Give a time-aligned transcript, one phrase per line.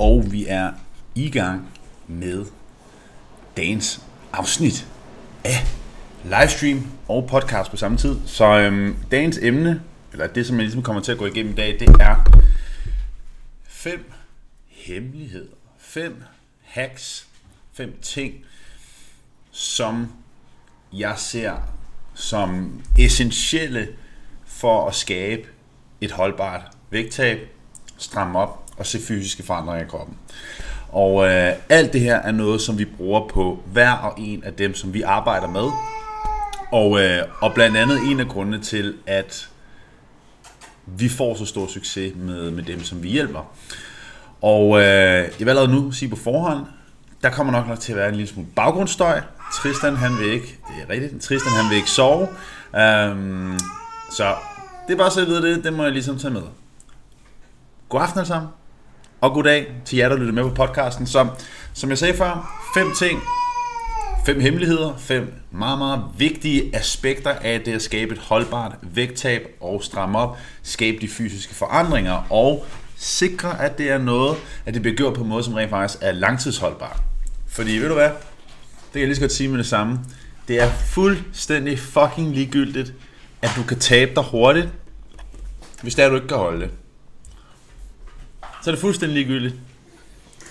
[0.00, 0.72] Og vi er
[1.14, 1.68] i gang
[2.08, 2.46] med
[3.56, 4.86] dagens afsnit
[5.44, 5.66] af
[6.24, 8.16] livestream og podcast på samme tid.
[8.26, 9.82] Så øhm, dagens emne,
[10.12, 12.42] eller det som jeg ligesom kommer til at gå igennem i dag, det er
[13.64, 14.12] fem
[14.66, 16.22] hemmeligheder, fem
[16.62, 17.26] hacks,
[17.72, 18.34] fem ting,
[19.50, 20.12] som
[20.92, 21.54] jeg ser
[22.14, 23.88] som essentielle
[24.46, 25.48] for at skabe
[26.00, 27.48] et holdbart vægttab,
[27.96, 30.16] stramme op og se fysiske forandringer i kroppen.
[30.88, 34.52] Og øh, alt det her er noget, som vi bruger på hver og en af
[34.52, 35.70] dem, som vi arbejder med.
[36.72, 39.48] Og, øh, og blandt andet en af grundene til, at
[40.86, 43.52] vi får så stor succes med, med dem, som vi hjælper.
[44.42, 46.66] Og øh, jeg vil allerede nu sige på forhånd,
[47.22, 49.20] der kommer nok, nok til at være en lille smule baggrundsstøj.
[49.54, 52.28] Tristan han vil ikke, det er rigtigt, Tristan han vil ikke sove.
[53.10, 53.58] Um,
[54.12, 54.34] så
[54.86, 56.42] det er bare så at ved det, det må jeg ligesom tage med.
[57.88, 58.48] God aften alle sammen,
[59.20, 61.06] og god dag til jer, der lytter med på podcasten.
[61.06, 61.26] Så,
[61.72, 63.20] som jeg sagde før, fem ting,
[64.26, 69.82] fem hemmeligheder, fem meget, meget vigtige aspekter af det at skabe et holdbart vægttab og
[69.82, 72.64] stramme op, skabe de fysiske forandringer og
[72.96, 74.36] sikre, at det er noget,
[74.66, 77.02] at det bliver gjort på en måde, som rent faktisk er langtidsholdbart.
[77.48, 80.00] Fordi ved du hvad, det kan jeg lige så godt sige med det samme,
[80.48, 82.94] det er fuldstændig fucking ligegyldigt,
[83.42, 84.68] at du kan tabe dig hurtigt,
[85.82, 86.70] hvis det er, du ikke kan holde det.
[88.62, 89.54] Så er det fuldstændig ligegyldigt.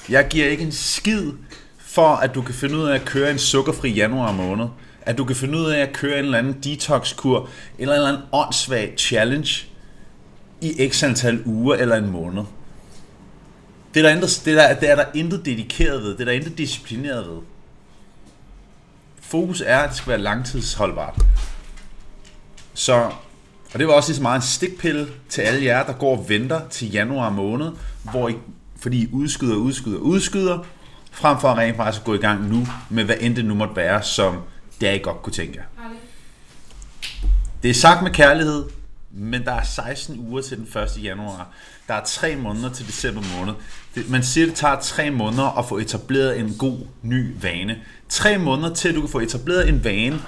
[0.09, 1.31] Jeg giver ikke en skid
[1.77, 4.65] for, at du kan finde ud af at køre en sukkerfri januar måned.
[5.01, 8.07] At du kan finde ud af at køre en eller anden detox-kur, eller en eller
[8.07, 9.65] anden åndssvag challenge
[10.61, 12.43] i x antal uger eller en måned.
[13.93, 16.11] Det er der, intet, det, der, det er der intet dedikeret ved.
[16.11, 17.37] Det er der intet disciplineret ved.
[19.21, 21.21] Fokus er, at det skal være langtidsholdbart.
[22.73, 23.11] Så,
[23.73, 26.29] og det var også lige så meget en stikpille til alle jer, der går og
[26.29, 27.71] venter til januar måned,
[28.03, 28.35] hvor I,
[28.75, 30.65] fordi I udskyder, udskyder, udskyder,
[31.11, 33.75] frem for at rent faktisk gå i gang nu med hvad end det nu måtte
[33.75, 34.41] være, som
[34.81, 35.63] det I godt kunne tænke jer.
[37.63, 38.65] Det er sagt med kærlighed,
[39.11, 41.03] men der er 16 uger til den 1.
[41.03, 41.49] januar.
[41.89, 43.53] Der er tre måneder til december måned.
[43.95, 47.77] Det, man siger, det tager 3 måneder at få etableret en god ny vane.
[48.09, 50.19] 3 måneder til, at du kan få etableret en vane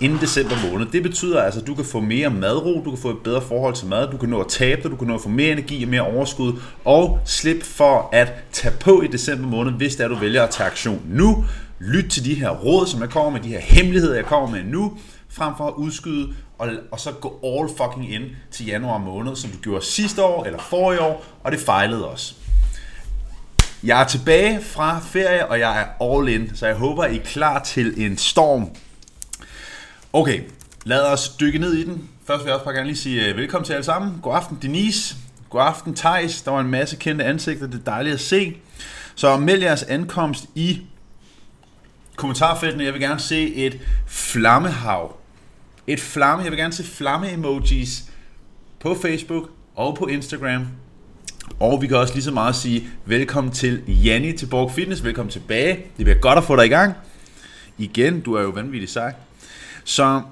[0.00, 0.86] inden december måned.
[0.86, 3.74] Det betyder altså, at du kan få mere madro, du kan få et bedre forhold
[3.74, 5.82] til mad, du kan nå at tabe dig, du kan nå at få mere energi
[5.82, 6.52] og mere overskud,
[6.84, 10.50] og slip for at tage på i december måned, hvis det er, du vælger at
[10.50, 11.44] tage aktion nu.
[11.80, 14.64] Lyt til de her råd, som jeg kommer med, de her hemmeligheder, jeg kommer med
[14.64, 14.98] nu,
[15.28, 19.50] frem for at udskyde og, og så gå all fucking ind til januar måned, som
[19.50, 22.34] du gjorde sidste år eller forrige år, og det fejlede også.
[23.82, 27.22] Jeg er tilbage fra ferie, og jeg er all in, så jeg håber, I er
[27.22, 28.70] klar til en storm.
[30.12, 30.40] Okay,
[30.84, 32.08] lad os dykke ned i den.
[32.26, 34.20] Først vil jeg også bare gerne lige sige øh, velkommen til alle sammen.
[34.22, 35.16] God aften Denise.
[35.50, 36.42] God aften Thijs.
[36.42, 38.56] Der var en masse kendte ansigter, det er dejligt at se.
[39.14, 40.80] Så meld jeres ankomst i
[42.16, 42.84] kommentarfeltene.
[42.84, 45.17] Jeg vil gerne se et flammehav
[45.88, 46.42] et flamme.
[46.42, 48.04] Jeg vil gerne se flamme-emojis
[48.80, 50.66] på Facebook og på Instagram.
[51.60, 55.04] Og vi kan også lige så meget sige velkommen til Janni til Borg Fitness.
[55.04, 55.74] Velkommen tilbage.
[55.96, 56.94] Det bliver godt at få dig i gang.
[57.78, 59.14] Igen, du er jo vanvittig sej.
[59.84, 60.22] Så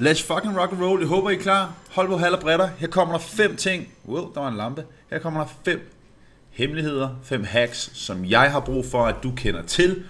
[0.00, 1.00] let's fucking rock and roll.
[1.00, 1.72] Jeg håber, I er klar.
[1.90, 2.68] Hold på halv Bretter.
[2.78, 3.88] Her kommer der fem ting.
[4.08, 4.84] Wow, der var en lampe.
[5.10, 5.92] Her kommer der fem
[6.50, 10.04] hemmeligheder, fem hacks, som jeg har brug for, at du kender til,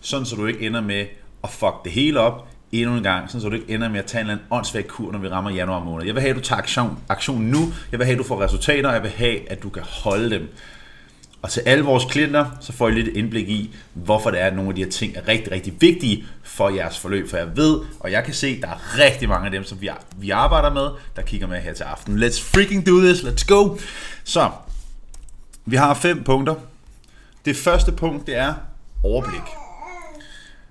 [0.00, 1.06] sådan så du ikke ender med
[1.44, 4.20] at fuck det hele op endnu en gang, så du ikke ender med at tage
[4.20, 6.06] en eller anden åndssvag kur, når vi rammer januar måned.
[6.06, 7.72] Jeg vil have, at du tager aktion, aktion nu.
[7.92, 10.30] Jeg vil have, at du får resultater, og jeg vil have, at du kan holde
[10.30, 10.48] dem.
[11.42, 14.54] Og til alle vores klienter, så får I lidt indblik i, hvorfor det er, at
[14.56, 17.30] nogle af de her ting er rigtig, rigtig vigtige for jeres forløb.
[17.30, 19.80] For jeg ved, og jeg kan se, at der er rigtig mange af dem, som
[19.80, 22.22] vi, vi arbejder med, der kigger med her til aften.
[22.22, 23.76] Let's freaking do this, let's go!
[24.24, 24.50] Så,
[25.64, 26.54] vi har fem punkter.
[27.44, 28.54] Det første punkt, det er
[29.04, 29.42] overblik.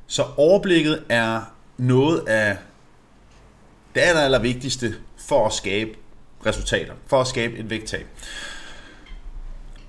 [0.08, 1.42] Så overblikket er
[1.78, 2.58] noget af
[3.96, 5.92] det aller, aller vigtigste for at skabe
[6.46, 8.08] resultater, for at skabe et vægttab.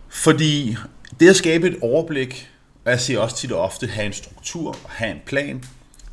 [0.09, 0.76] Fordi
[1.21, 2.50] det at skabe et overblik,
[2.85, 5.64] og jeg siger også tit og ofte, have en struktur og have en plan,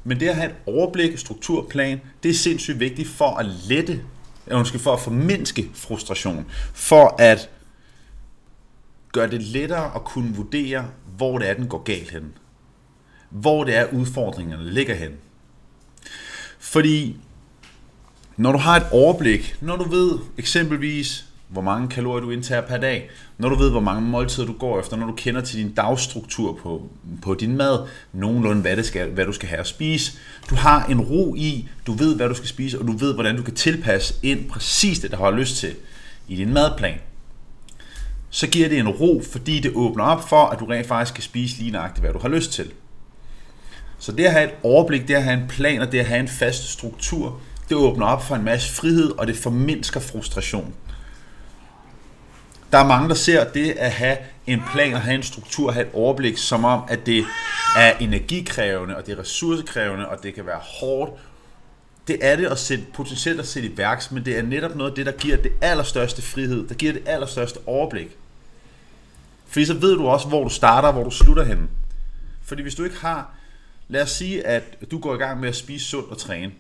[0.03, 4.01] men det at have et overblik, struktur, plan, det er sindssygt vigtigt for at lette,
[4.51, 7.49] undskyld, for at formindske frustration, for at
[9.11, 10.87] gøre det lettere at kunne vurdere,
[11.17, 12.33] hvor det er, den går galt hen.
[13.29, 15.11] Hvor det er, udfordringerne ligger hen.
[16.65, 17.15] Fordi
[18.37, 22.77] når du har et overblik, når du ved eksempelvis, hvor mange kalorier du indtager per
[22.77, 25.73] dag, når du ved, hvor mange måltider du går efter, når du kender til din
[25.73, 26.89] dagstruktur på,
[27.21, 30.17] på din mad, nogenlunde hvad, det skal, hvad du skal have at spise.
[30.49, 33.37] Du har en ro i, du ved, hvad du skal spise, og du ved, hvordan
[33.37, 35.75] du kan tilpasse ind præcis det, der har lyst til
[36.27, 36.97] i din madplan.
[38.29, 41.23] så giver det en ro, fordi det åbner op for, at du rent faktisk kan
[41.23, 42.71] spise lige nøjagtigt, hvad du har lyst til.
[43.99, 46.19] Så det at have et overblik, det at have en plan og det at have
[46.19, 50.73] en fast struktur, det åbner op for en masse frihed, og det formindsker frustration.
[52.71, 55.85] Der er mange, der ser det at have en plan og have en struktur, have
[55.85, 57.25] et overblik, som om, at det
[57.77, 61.11] er energikrævende, og det er ressourcekrævende, og det kan være hårdt.
[62.07, 64.91] Det er det at sætte, potentielt at sætte i værks, men det er netop noget
[64.91, 68.17] af det, der giver det allerstørste frihed, der giver det allerstørste overblik.
[69.47, 71.67] Fordi så ved du også, hvor du starter og hvor du slutter henne.
[72.43, 73.34] Fordi hvis du ikke har,
[73.87, 76.51] lad os sige, at du går i gang med at spise sundt og træne.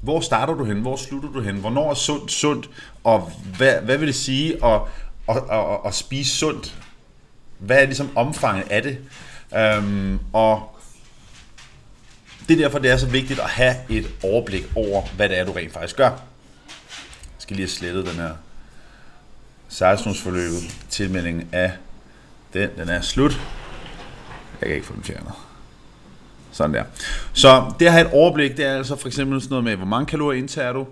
[0.00, 0.80] Hvor starter du hen?
[0.80, 1.56] Hvor slutter du hen?
[1.56, 2.70] Hvornår er sundt sundt?
[3.04, 4.80] Og hvad, hvad vil det sige at,
[5.28, 6.78] at, at, at spise sundt?
[7.58, 8.98] Hvad er ligesom omfanget af det?
[9.56, 10.76] Øhm, og
[12.48, 15.44] det er derfor, det er så vigtigt at have et overblik over, hvad det er,
[15.44, 16.10] du rent faktisk gør.
[16.10, 16.18] Jeg
[17.38, 18.30] skal lige have slettet den her
[19.68, 21.72] 16 forløbet Tilmeldingen af
[22.52, 22.70] den.
[22.76, 23.40] Den er slut.
[24.60, 25.45] Jeg kan ikke få den fjernet.
[26.56, 26.84] Sådan der.
[27.32, 29.86] Så det at have et overblik, det er altså for eksempel sådan noget med, hvor
[29.86, 30.86] mange kalorier indtager du,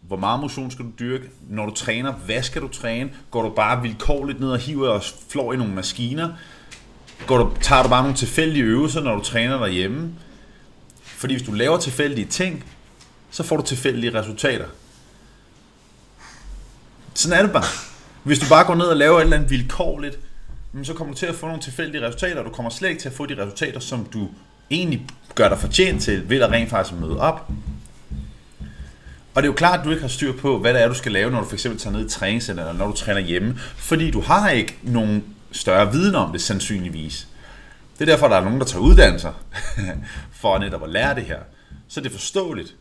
[0.00, 3.50] hvor meget motion skal du dyrke, når du træner, hvad skal du træne, går du
[3.50, 6.28] bare vilkårligt ned og hiver og flår i nogle maskiner,
[7.26, 10.10] går du, tager du bare nogle tilfældige øvelser, når du træner derhjemme,
[11.02, 12.64] fordi hvis du laver tilfældige ting,
[13.30, 14.66] så får du tilfældige resultater.
[17.14, 17.64] Sådan er det bare.
[18.22, 20.18] Hvis du bare går ned og laver et eller andet vilkårligt,
[20.82, 23.08] så kommer du til at få nogle tilfældige resultater, og du kommer slet ikke til
[23.08, 24.28] at få de resultater, som du
[24.70, 27.50] egentlig gør dig fortjent til, ved at rent faktisk møde op.
[29.34, 30.94] Og det er jo klart, at du ikke har styr på, hvad det er, du
[30.94, 34.10] skal lave, når du fx tager ned i træningscenter, eller når du træner hjemme, fordi
[34.10, 37.26] du har ikke nogen større viden om det, sandsynligvis.
[37.98, 39.32] Det er derfor, der er nogen, der tager uddannelser,
[40.40, 41.38] for netop at lære det her.
[41.88, 42.74] Så det er forståeligt.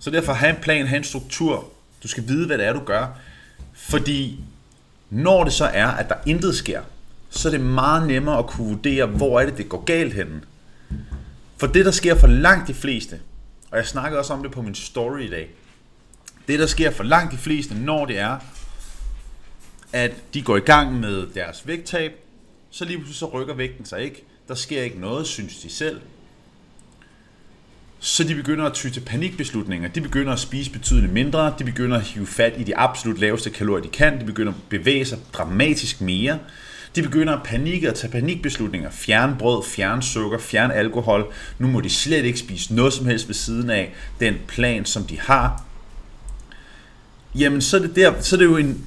[0.00, 1.64] Så derfor have en plan, have en struktur.
[2.02, 3.06] Du skal vide, hvad det er, du gør.
[3.72, 4.40] Fordi
[5.10, 6.80] når det så er, at der intet sker,
[7.30, 10.40] så er det meget nemmere at kunne vurdere, hvor er det, det går galt henne.
[11.62, 13.20] For det, der sker for langt de fleste,
[13.70, 15.50] og jeg snakkede også om det på min story i dag,
[16.48, 18.38] det, der sker for langt de fleste, når det er,
[19.92, 22.12] at de går i gang med deres vægttab,
[22.70, 24.24] så lige pludselig så rykker vægten sig ikke.
[24.48, 26.00] Der sker ikke noget, synes de selv.
[28.00, 29.88] Så de begynder at ty til panikbeslutninger.
[29.88, 31.54] De begynder at spise betydeligt mindre.
[31.58, 34.20] De begynder at hive fat i de absolut laveste kalorier, de kan.
[34.20, 36.38] De begynder at bevæge sig dramatisk mere.
[36.96, 38.90] De begynder at panikke og tage panikbeslutninger.
[38.90, 41.32] Fjern brød, fjern sukker, fjern alkohol.
[41.58, 45.04] Nu må de slet ikke spise noget som helst ved siden af den plan, som
[45.04, 45.64] de har.
[47.34, 48.86] Jamen, så er det, der, så er det jo en,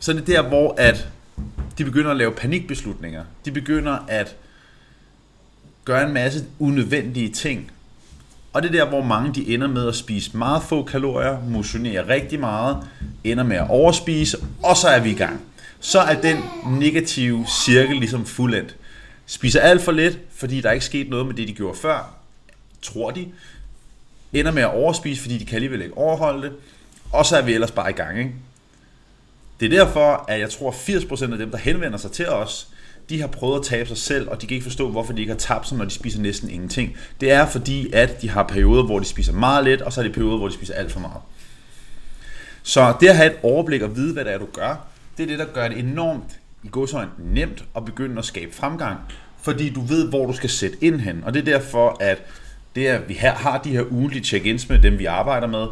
[0.00, 1.08] så er det der, hvor at
[1.78, 3.24] de begynder at lave panikbeslutninger.
[3.44, 4.36] De begynder at
[5.84, 7.70] gøre en masse unødvendige ting.
[8.52, 12.08] Og det er der, hvor mange de ender med at spise meget få kalorier, motionere
[12.08, 12.76] rigtig meget,
[13.24, 15.40] ender med at overspise, og så er vi i gang.
[15.80, 16.36] Så er den
[16.66, 18.76] negative cirkel ligesom fuldendt.
[19.26, 22.14] Spiser alt for lidt, fordi der ikke sket noget med det, de gjorde før,
[22.82, 23.26] tror de.
[24.32, 26.52] Ender med at overspise, fordi de kan alligevel ikke overholde det.
[27.12, 28.18] Og så er vi ellers bare i gang.
[28.18, 28.32] Ikke?
[29.60, 32.68] Det er derfor, at jeg tror, at 80% af dem, der henvender sig til os,
[33.08, 35.32] de har prøvet at tabe sig selv, og de kan ikke forstå, hvorfor de ikke
[35.32, 36.96] har tabt sig, når de spiser næsten ingenting.
[37.20, 40.04] Det er fordi, at de har perioder, hvor de spiser meget lidt, og så er
[40.04, 41.20] det perioder, hvor de spiser alt for meget.
[42.62, 44.86] Så det at have et overblik og vide, hvad det er, du gør,
[45.16, 48.98] det er det, der gør det enormt i godsøjne nemt at begynde at skabe fremgang,
[49.42, 51.24] fordi du ved, hvor du skal sætte ind hen.
[51.24, 52.22] Og det er derfor, at
[52.74, 55.66] det, at vi her har de her ugentlige check-ins med dem, vi arbejder med,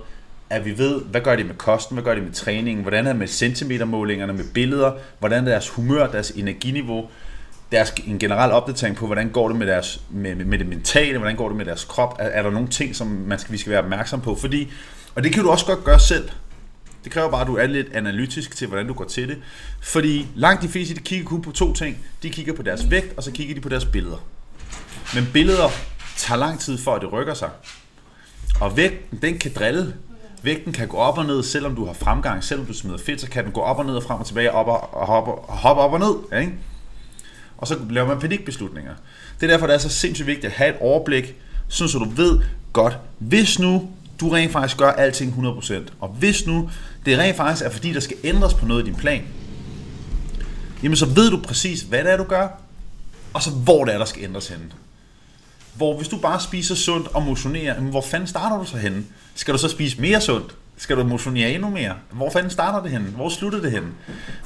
[0.50, 3.10] at vi ved, hvad gør de med kosten, hvad gør de med træningen, hvordan er
[3.10, 7.08] det med centimetermålingerne, med billeder, hvordan er deres humør, deres energiniveau,
[7.72, 11.36] deres, en generel opdatering på, hvordan går det med, deres, med, med det mentale, hvordan
[11.36, 13.70] går det med deres krop, er, er der nogle ting, som man skal, vi skal
[13.70, 14.72] være opmærksom på, fordi,
[15.14, 16.30] og det kan du også godt gøre selv,
[17.04, 19.38] det kræver bare, at du er lidt analytisk til, hvordan du går til det.
[19.80, 21.98] Fordi langt de fleste, de kigger kun på to ting.
[22.22, 24.26] De kigger på deres vægt, og så kigger de på deres billeder.
[25.14, 25.68] Men billeder
[26.16, 27.50] tager lang tid for, at det rykker sig.
[28.60, 29.94] Og vægten, den kan drille.
[30.42, 33.30] Vægten kan gå op og ned, selvom du har fremgang, selvom du smider fedt, så
[33.30, 35.56] kan den gå op og ned og frem og tilbage, op og, og hoppe, og
[35.56, 36.40] hoppe op og ned.
[36.40, 36.52] Ikke?
[37.58, 38.92] Og så laver man panikbeslutninger.
[39.40, 41.34] Det er derfor, det er så sindssygt vigtigt at have et overblik,
[41.68, 42.40] sådan så du ved
[42.72, 46.70] godt, hvis nu du rent faktisk gør alting 100%, og hvis nu
[47.06, 49.22] det rent faktisk er fordi, der skal ændres på noget i din plan,
[50.82, 52.48] jamen så ved du præcis, hvad det er, du gør,
[53.32, 54.64] og så hvor det er, der skal ændres henne.
[55.74, 59.04] Hvor hvis du bare spiser sundt og motionerer, hvor fanden starter du så henne?
[59.34, 60.54] Skal du så spise mere sundt?
[60.76, 61.94] Skal du motionere endnu mere?
[62.12, 63.06] Hvor fanden starter det henne?
[63.06, 63.88] Hvor slutter det henne?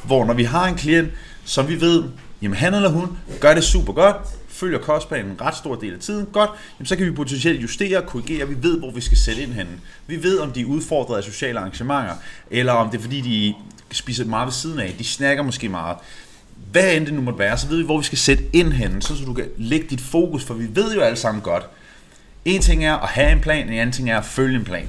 [0.05, 1.13] Hvor når vi har en klient,
[1.45, 2.05] som vi ved,
[2.43, 4.17] jamen han eller hun gør det super godt,
[4.61, 7.99] følger kostplanen en ret stor del af tiden, godt, jamen så kan vi potentielt justere
[7.99, 9.73] og korrigere, vi ved, hvor vi skal sætte ind henne.
[10.07, 12.15] Vi ved, om de er udfordret af sociale arrangementer,
[12.51, 13.55] eller om det er fordi, de
[13.95, 15.97] spiser meget ved siden af, de snakker måske meget.
[16.73, 19.03] Hvad end det nu måtte være, så ved vi, hvor vi skal sætte ind henne,
[19.03, 21.67] så du kan lægge dit fokus, for vi ved jo alle sammen godt,
[22.45, 24.89] en ting er at have en plan, en anden ting er at følge en plan.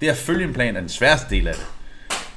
[0.00, 1.66] Det at følge en plan er den sværeste del af det.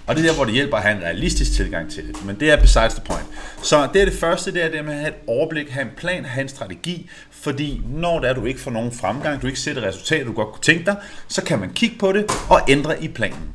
[0.07, 2.25] Og det er der, hvor det hjælper at have en realistisk tilgang til det.
[2.25, 3.25] Men det er besides the point.
[3.61, 5.91] Så det er det første, det er det med at have et overblik, have en
[5.97, 7.09] plan, have en strategi.
[7.31, 10.33] Fordi når det er, du ikke får nogen fremgang, du ikke ser det resultat, du
[10.33, 10.95] godt kunne tænke dig,
[11.27, 13.53] så kan man kigge på det og ændre i planen.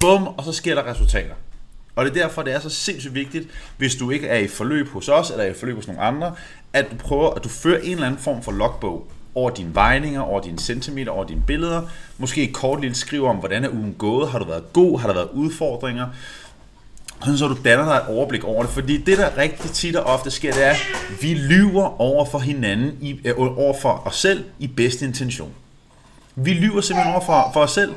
[0.00, 1.34] Bum, og så sker der resultater.
[1.96, 4.88] Og det er derfor, det er så sindssygt vigtigt, hvis du ikke er i forløb
[4.88, 6.34] hos os, eller i forløb hos nogle andre,
[6.72, 10.20] at du prøver, at du fører en eller anden form for logbog over dine vejninger,
[10.20, 11.82] over dine centimeter, over dine billeder.
[12.18, 15.08] Måske et kort lille skriv om, hvordan er ugen gået, har du været god, har
[15.08, 16.06] der været udfordringer,
[17.20, 18.70] sådan så du danner dig et overblik over det.
[18.70, 20.86] Fordi det, der rigtig tit og ofte sker, det er, at
[21.20, 25.52] vi lyver over for hinanden, i, øh, over for os selv, i bedste intention.
[26.34, 27.94] Vi lyver simpelthen over for, for os selv.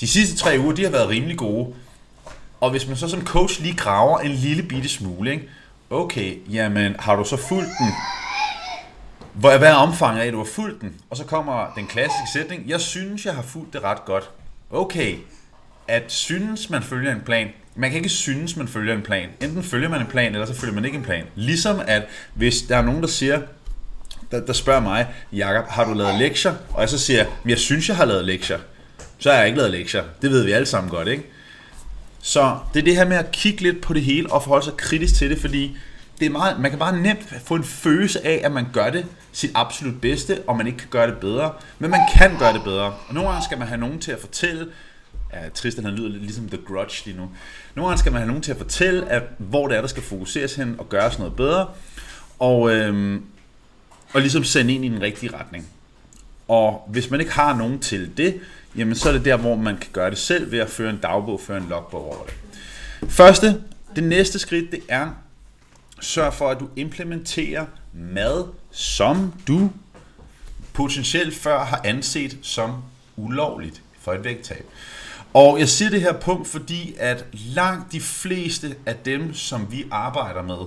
[0.00, 1.74] De sidste tre uger, de har været rimelig gode.
[2.60, 5.48] Og hvis man så som coach lige graver en lille bitte smule, ikke?
[5.90, 7.88] okay, jamen har du så fulgt den?
[9.34, 10.94] Hvad er omfanget af, at du har fulgt den?
[11.10, 14.30] Og så kommer den klassiske sætning, jeg synes, jeg har fulgt det ret godt.
[14.70, 15.16] Okay,
[15.88, 19.28] at synes, man følger en plan, man kan ikke synes, man følger en plan.
[19.42, 21.24] Enten følger man en plan, eller så følger man ikke en plan.
[21.34, 22.02] Ligesom at,
[22.34, 23.40] hvis der er nogen, der siger,
[24.30, 26.54] der, der spørger mig, Jakob, har du lavet lektier?
[26.70, 28.58] Og jeg så siger, jeg synes, jeg har lavet lektier.
[29.18, 30.02] Så har jeg ikke lavet lektier.
[30.22, 31.22] Det ved vi alle sammen godt, ikke?
[32.22, 34.76] Så det er det her med at kigge lidt på det hele og forholde sig
[34.76, 35.76] kritisk til det, fordi
[36.20, 39.06] det er meget, man kan bare nemt få en følelse af, at man gør det
[39.32, 41.52] sit absolut bedste, og man ikke kan gøre det bedre.
[41.78, 42.84] Men man kan gøre det bedre.
[43.08, 44.66] Og nogle gange skal man have nogen til at fortælle,
[45.32, 47.30] ja, Tristan han lyder lidt ligesom The Grudge lige nu.
[47.74, 50.02] Nogle gange skal man have nogen til at fortælle, at hvor det er, der skal
[50.02, 51.68] fokuseres hen og gøres noget bedre.
[52.38, 53.24] Og, øhm,
[54.12, 55.66] og ligesom sende ind i den rigtige retning.
[56.48, 58.40] Og hvis man ikke har nogen til det,
[58.76, 60.98] jamen så er det der, hvor man kan gøre det selv ved at føre en
[60.98, 62.34] dagbog, føre en logbog over det.
[63.10, 63.62] Første,
[63.96, 65.10] det næste skridt, det er,
[66.04, 69.70] sørg for, at du implementerer mad, som du
[70.72, 72.82] potentielt før har anset som
[73.16, 74.66] ulovligt for et vægttab.
[75.34, 79.84] Og jeg siger det her punkt, fordi at langt de fleste af dem, som vi
[79.90, 80.66] arbejder med,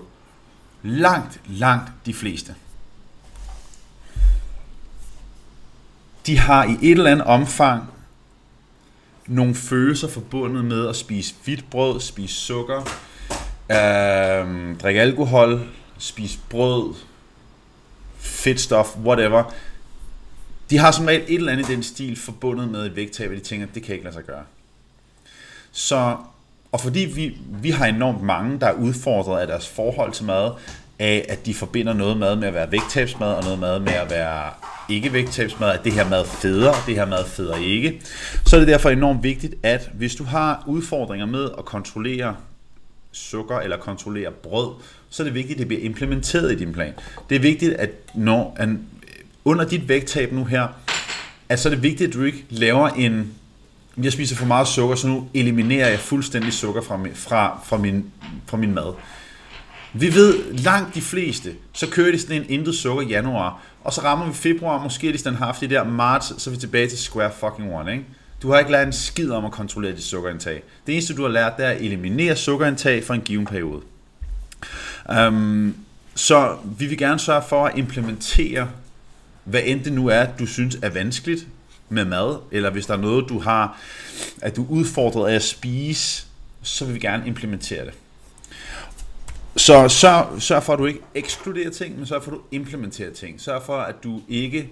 [0.84, 2.56] langt, langt de fleste,
[6.26, 7.84] de har i et eller andet omfang
[9.28, 12.84] nogle følelser forbundet med at spise hvidt brød, spise sukker,
[13.72, 15.62] øh, drikke alkohol,
[15.98, 16.94] spise brød,
[18.18, 19.54] fedt stof, whatever.
[20.70, 23.36] De har som regel et eller andet i den stil forbundet med et vægttab, og
[23.36, 24.44] de tænker, at det kan ikke lade sig gøre.
[25.72, 26.16] Så,
[26.72, 30.52] og fordi vi, vi har enormt mange, der er udfordret af deres forhold til mad,
[31.00, 34.10] af at de forbinder noget mad med at være vægttabsmad, og noget mad med at
[34.10, 34.52] være
[34.90, 38.02] ikke vægttabsmad, at det her mad federe, det her mad federe ikke.
[38.46, 42.36] Så er det derfor enormt vigtigt, at hvis du har udfordringer med at kontrollere
[43.12, 44.74] sukker eller kontrollere brød,
[45.10, 46.94] så er det vigtigt, at det bliver implementeret i din plan.
[47.30, 48.70] Det er vigtigt, at når at
[49.46, 50.68] under dit vægttab nu her,
[51.50, 53.34] at så er det vigtigt, at du ikke laver en
[54.04, 57.78] jeg spiser for meget sukker, så nu eliminerer jeg fuldstændig sukker fra min, fra, fra
[57.78, 58.12] min,
[58.46, 58.94] fra min mad.
[59.94, 63.94] Vi ved, langt de fleste, så kører de sådan en intet sukker i januar, og
[63.94, 66.88] så rammer vi februar, måske er de sådan haft der marts, så er vi tilbage
[66.88, 68.06] til square fucking one, ikke?
[68.42, 70.64] Du har ikke lært en skid om at kontrollere dit sukkerindtag.
[70.88, 73.82] Det eneste, du har lært, det er at eliminere sukkerindtag for en given periode.
[75.28, 75.76] Um,
[76.16, 78.70] så vi vil gerne sørge for at implementere,
[79.44, 81.48] hvad end det nu er, du synes er vanskeligt
[81.90, 83.82] med mad, eller hvis der er noget, du har,
[84.42, 86.26] at du er udfordret af at spise,
[86.62, 87.94] så vil vi gerne implementere det.
[89.56, 93.14] Så sørg, sørg for, at du ikke ekskluderer ting, men sørg for, at du implementerer
[93.14, 93.42] ting.
[93.42, 94.70] Sørg for, at du ikke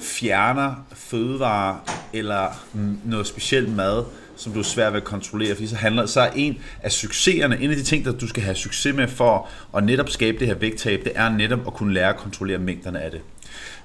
[0.00, 1.76] fjerner fødevarer
[2.12, 2.64] eller
[3.04, 4.04] noget specielt mad,
[4.36, 7.60] som du er svært ved at kontrollere, fordi så handler så er en af succeserne,
[7.60, 10.46] en af de ting, der du skal have succes med for at netop skabe det
[10.46, 13.20] her vægttab, det er netop at kunne lære at kontrollere mængderne af det.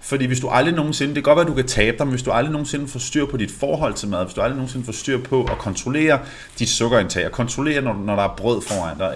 [0.02, 2.12] Fordi hvis du aldrig nogensinde, det kan godt være, at du kan tabe dig, men
[2.12, 4.86] hvis du aldrig nogensinde får styr på dit forhold til mad, hvis du aldrig nogensinde
[4.86, 6.20] får styr på at kontrollere
[6.60, 9.16] dit sukkerindtag, og kontrollere, når, når der er brød foran dig,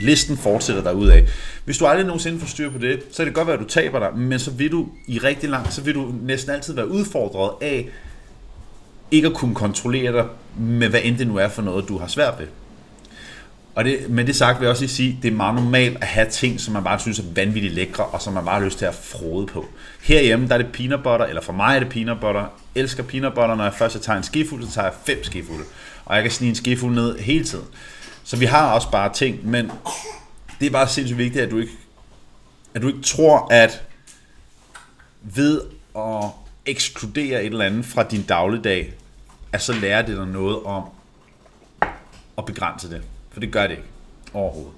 [0.00, 1.24] listen fortsætter dig ud af.
[1.64, 3.68] Hvis du aldrig nogensinde får styr på det, så kan det godt være, at du
[3.68, 6.88] taber dig, men så vil du i rigtig lang, så vil du næsten altid være
[6.88, 7.88] udfordret af
[9.10, 10.26] ikke at kunne kontrollere dig
[10.58, 12.46] med hvad end det nu er for noget, du har svært ved.
[13.74, 16.06] Og det, med det sagt vil jeg også lige sige, det er meget normalt at
[16.06, 18.78] have ting, som man bare synes er vanvittigt lækre, og som man bare har lyst
[18.78, 19.66] til at frode på.
[20.02, 22.40] Herhjemme, der er det peanut butter, eller for mig er det peanut butter.
[22.74, 25.64] Jeg elsker peanut butter, når jeg først tager en skefuld, så tager jeg fem skefulde.
[26.04, 27.64] Og jeg kan snige en skefuld ned hele tiden.
[28.30, 29.72] Så vi har også bare ting, men
[30.60, 31.72] det er bare sindssygt vigtigt, at du ikke
[32.74, 33.82] at du ikke tror, at
[35.22, 35.60] ved
[35.96, 36.30] at
[36.66, 38.92] ekskludere et eller andet fra din dagligdag,
[39.52, 40.84] at så lærer det dig noget om
[42.38, 43.02] at begrænse det.
[43.32, 43.88] For det gør det ikke
[44.34, 44.72] overhovedet.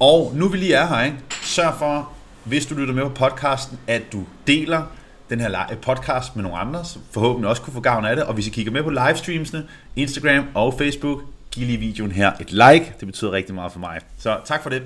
[0.00, 1.18] Og nu vi lige er her, ikke?
[1.42, 2.12] sørg for,
[2.44, 4.82] hvis du lytter med på podcasten, at du deler
[5.30, 8.24] den her podcast med nogle andre, som forhåbentlig også kunne få gavn af det.
[8.24, 12.50] Og hvis I kigger med på livestreamsene, Instagram og Facebook, giv lige videoen her et
[12.50, 12.94] like.
[13.00, 14.00] Det betyder rigtig meget for mig.
[14.18, 14.82] Så tak for det.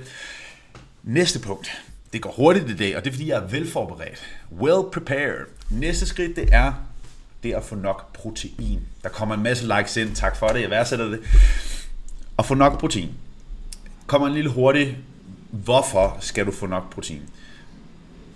[1.02, 1.82] Næste punkt.
[2.12, 4.22] Det går hurtigt i dag, og det er fordi, jeg er velforberedt.
[4.52, 5.46] Well prepared.
[5.70, 6.72] Næste skridt, det er
[7.42, 8.80] det at få nok protein.
[9.02, 10.14] Der kommer en masse likes ind.
[10.14, 10.60] Tak for det.
[10.60, 11.20] Jeg værdsætter det.
[12.38, 13.10] At få nok protein.
[14.06, 14.98] Kommer en lille hurtig.
[15.50, 17.22] Hvorfor skal du få nok protein?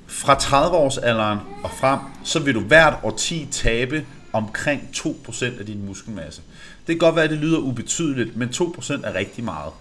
[0.07, 6.43] Fra 30-årsalderen og frem, så vil du hvert årti tabe omkring 2% af din muskelmasse.
[6.87, 9.73] Det kan godt være, at det lyder ubetydeligt, men 2% er rigtig meget.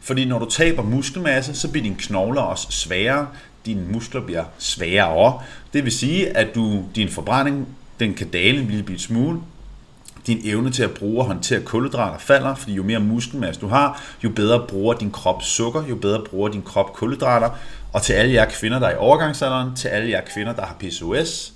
[0.00, 3.28] Fordi når du taber muskelmasse, så bliver dine knogler også sværere,
[3.66, 5.40] dine muskler bliver sværere.
[5.72, 7.68] Det vil sige, at du, din forbrænding
[8.00, 9.40] den kan dale en lille smule.
[10.26, 14.02] Din evne til at bruge og håndtere kulhydrater falder, fordi jo mere muskelmasse du har,
[14.24, 17.50] jo bedre bruger din krop sukker, jo bedre bruger din krop kulhydrater.
[17.92, 20.76] Og til alle jer kvinder, der er i overgangsalderen, til alle jer kvinder, der har
[20.80, 21.52] PCOS,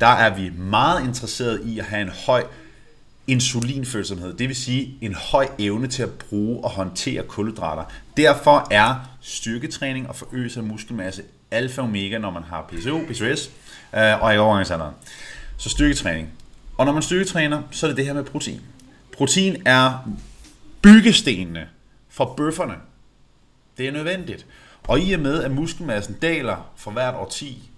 [0.00, 2.44] der er vi meget interesseret i at have en høj
[3.26, 7.84] insulinfølsomhed, det vil sige en høj evne til at bruge og håndtere kulhydrater.
[8.16, 13.50] Derfor er styrketræning og forøgelse af muskelmasse alfa og omega, når man har PCO, PCOS
[13.94, 14.94] øh, og i overgangsalderen.
[15.56, 16.28] Så styrketræning.
[16.78, 18.60] Og når man styrketræner, så er det det her med protein.
[19.12, 20.08] Protein er
[20.82, 21.68] byggestenene
[22.08, 22.74] for bøfferne.
[23.78, 24.46] Det er nødvendigt.
[24.82, 27.70] Og i og med, at muskelmassen daler for hvert årti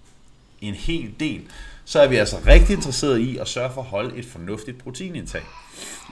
[0.61, 1.41] en hel del,
[1.89, 5.41] så er vi altså rigtig interesseret i at sørge for at holde et fornuftigt proteinindtag.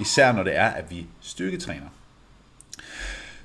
[0.02, 1.86] Især når det er, at vi styrketræner.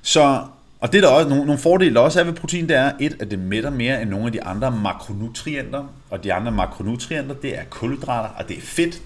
[0.01, 0.43] Så,
[0.79, 3.17] og det der også, nogle, nogle fordele, der også er ved protein, det er et,
[3.19, 5.85] at det mætter mere end nogle af de andre makronutrienter.
[6.09, 9.01] Og de andre makronutrienter, det er kulhydrater, og det er fedt.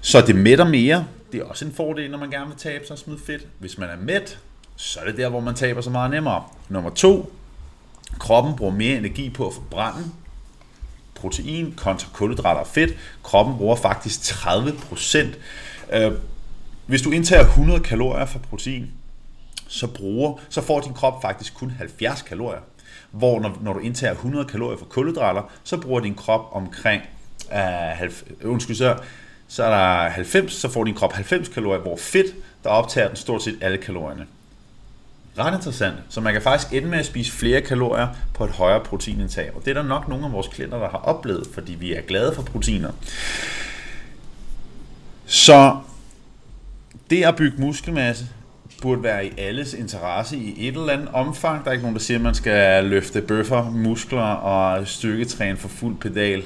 [0.00, 1.06] Så det mætter mere.
[1.32, 3.46] Det er også en fordel, når man gerne vil tabe sig og smide fedt.
[3.58, 4.38] Hvis man er mæt,
[4.76, 6.44] så er det der, hvor man taber sig meget nemmere.
[6.68, 7.32] Nummer to,
[8.18, 10.04] kroppen bruger mere energi på at forbrænde
[11.20, 12.96] protein kontra kulhydrater og fedt.
[13.22, 15.38] Kroppen bruger faktisk 30 procent.
[15.92, 16.12] Øh,
[16.86, 18.90] hvis du indtager 100 kalorier fra protein,
[19.68, 22.60] så, bruger, så får din krop faktisk kun 70 kalorier.
[23.10, 27.02] Hvor når, når du indtager 100 kalorier fra kulhydrater, så bruger din krop omkring
[27.52, 28.96] uh, undskyld, så,
[29.48, 33.16] så er der 90, så får din krop 90 kalorier, hvor fedt, der optager den
[33.16, 34.26] stort set alle kalorierne
[35.38, 35.96] ret interessant.
[36.08, 39.50] Så man kan faktisk ende med at spise flere kalorier på et højere proteinindtag.
[39.56, 42.00] Og det er der nok nogle af vores klienter, der har oplevet, fordi vi er
[42.00, 42.90] glade for proteiner.
[45.26, 45.76] Så
[47.10, 48.26] det at bygge muskelmasse
[48.82, 51.64] burde være i alles interesse i et eller andet omfang.
[51.64, 55.68] Der er ikke nogen, der siger, at man skal løfte bøffer, muskler og styrketræne for
[55.68, 56.42] fuld pedal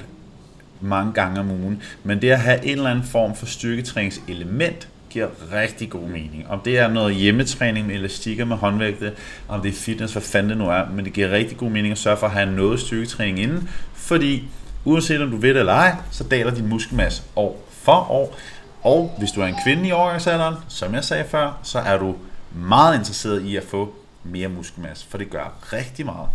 [0.80, 1.82] mange gange om ugen.
[2.04, 6.46] Men det at have en eller anden form for styrketræningselement giver rigtig god mening.
[6.48, 9.12] Om det er noget hjemmetræning med elastikker med håndvægte,
[9.48, 11.92] om det er fitness, hvad fanden det nu er, men det giver rigtig god mening
[11.92, 14.48] at sørge for at have noget styrketræning inden, fordi
[14.84, 18.36] uanset om du ved det eller ej, så daler din muskelmasse år for år.
[18.82, 22.14] Og hvis du er en kvinde i overgangsalderen, som jeg sagde før, så er du
[22.54, 26.28] meget interesseret i at få mere muskelmasse, for det gør rigtig meget.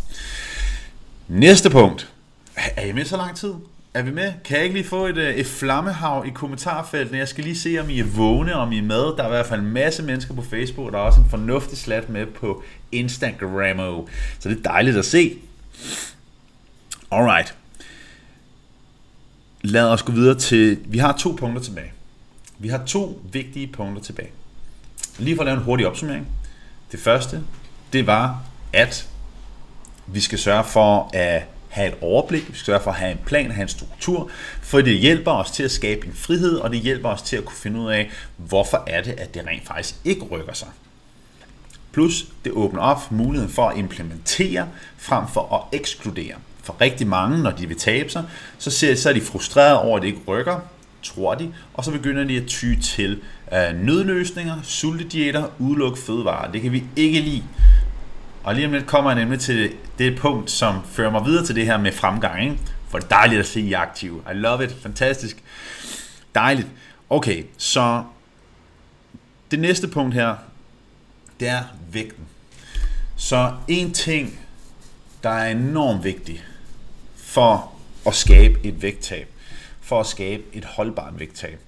[1.27, 2.09] Næste punkt.
[2.55, 3.53] Er I med så lang tid?
[3.99, 4.33] Er vi med?
[4.43, 7.17] Kan jeg ikke lige få et, øh, et flammehav i kommentarfeltene?
[7.17, 8.97] Jeg skal lige se, om I er vågne, om I er med.
[8.97, 11.29] Der er i hvert fald en masse mennesker på Facebook, og der er også en
[11.29, 14.07] fornuftig slat med på Instagram.
[14.39, 15.37] Så det er dejligt at se.
[17.11, 17.55] Alright.
[19.61, 20.79] Lad os gå videre til...
[20.85, 21.91] Vi har to punkter tilbage.
[22.57, 24.29] Vi har to vigtige punkter tilbage.
[25.17, 26.27] Lige for at lave en hurtig opsummering.
[26.91, 27.41] Det første,
[27.93, 29.07] det var, at
[30.07, 33.19] vi skal sørge for at have et overblik, vi skal sørge for at have en
[33.25, 34.29] plan, have en struktur,
[34.61, 37.45] for det hjælper os til at skabe en frihed, og det hjælper os til at
[37.45, 40.67] kunne finde ud af, hvorfor er det, at det rent faktisk ikke rykker sig.
[41.91, 46.35] Plus, det åbner op for muligheden for at implementere, frem for at ekskludere.
[46.63, 48.23] For rigtig mange, når de vil tabe sig,
[48.57, 50.59] så, ser, så er de frustrerede over, at det ikke rykker,
[51.03, 53.21] tror de, og så begynder de at ty til
[53.53, 56.51] øh, nødløsninger, sultedieter, udelukke fødevarer.
[56.51, 57.43] Det kan vi ikke lide.
[58.49, 61.55] Og lige om lidt kommer jeg nemlig til det punkt, som fører mig videre til
[61.55, 62.43] det her med fremgang.
[62.43, 62.57] Ikke?
[62.87, 64.23] For det er dejligt at se I aktive.
[64.31, 64.75] I love it.
[64.81, 65.43] Fantastisk.
[66.35, 66.67] Dejligt.
[67.09, 68.03] Okay, så
[69.51, 70.35] det næste punkt her,
[71.39, 72.25] det er vægten.
[73.15, 74.39] Så en ting,
[75.23, 76.43] der er enormt vigtig
[77.15, 77.71] for
[78.07, 79.27] at skabe et vægttab,
[79.81, 81.59] for at skabe et holdbart vægttab,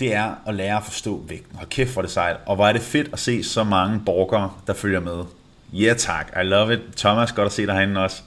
[0.00, 1.58] det er at lære at forstå vægten.
[1.58, 2.36] Og kæft for det sejt.
[2.46, 5.24] Og hvor er det fedt at se så mange borgere, der følger med
[5.72, 6.80] Ja yeah, tak, I love it.
[6.96, 8.22] Thomas, godt at se dig herinde også.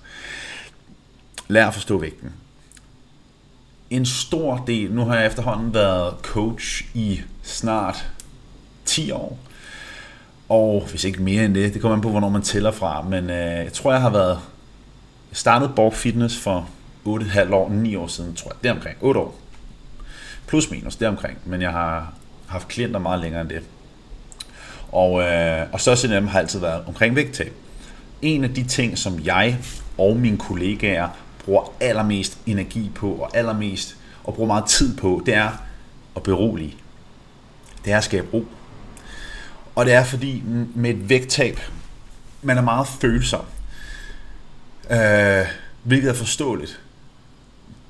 [1.47, 2.34] Lær at forstå vægten.
[3.89, 8.10] En stor del, nu har jeg efterhånden været coach i snart
[8.86, 9.39] 10 år.
[10.49, 13.01] Og hvis ikke mere end det, det kommer an på, hvornår man tæller fra.
[13.01, 14.39] Men øh, jeg tror, jeg har været
[15.34, 16.69] jeg startede Borg Fitness for
[17.06, 18.63] 8,5 år, 9 år siden, tror jeg.
[18.63, 19.39] Det omkring 8 år.
[20.47, 21.38] Plus minus, det omkring.
[21.45, 22.13] Men jeg har
[22.47, 23.63] haft klienter meget længere end det.
[24.93, 27.53] Og, øh, og størstedelen af dem har altid været omkring vægttab.
[28.21, 29.58] En af de ting, som jeg
[29.97, 31.10] og mine kollegaer
[31.45, 35.49] bruger allermest energi på, og allermest og bruger meget tid på, det er
[36.15, 36.75] at berolige.
[37.86, 38.45] Det er at skabe ro.
[39.75, 40.43] Og det er fordi
[40.75, 41.60] med et vægttab,
[42.41, 43.45] man er meget følsom.
[44.89, 45.45] Øh,
[45.84, 46.79] hvilket er forståeligt.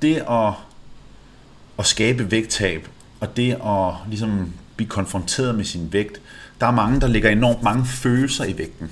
[0.02, 0.52] Det at,
[1.78, 2.88] at skabe vægttab,
[3.20, 6.20] og det at ligesom blive konfronteret med sin vægt,
[6.60, 8.90] der er mange, der lægger enormt mange følelser i vægten.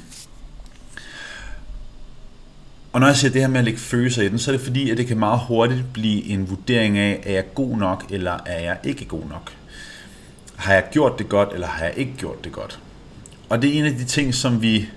[2.92, 4.64] Og når jeg siger det her med at lægge følelser i den, så er det
[4.64, 8.38] fordi, at det kan meget hurtigt blive en vurdering af, er jeg god nok, eller
[8.46, 9.52] er jeg ikke god nok?
[10.56, 12.80] Har jeg gjort det godt, eller har jeg ikke gjort det godt?
[13.48, 14.88] Og det er en af de ting, som vi,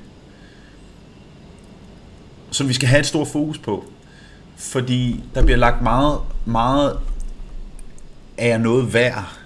[2.52, 3.86] som vi skal have et stort fokus på.
[4.58, 6.98] Fordi der bliver lagt meget, meget
[8.38, 9.38] af noget værd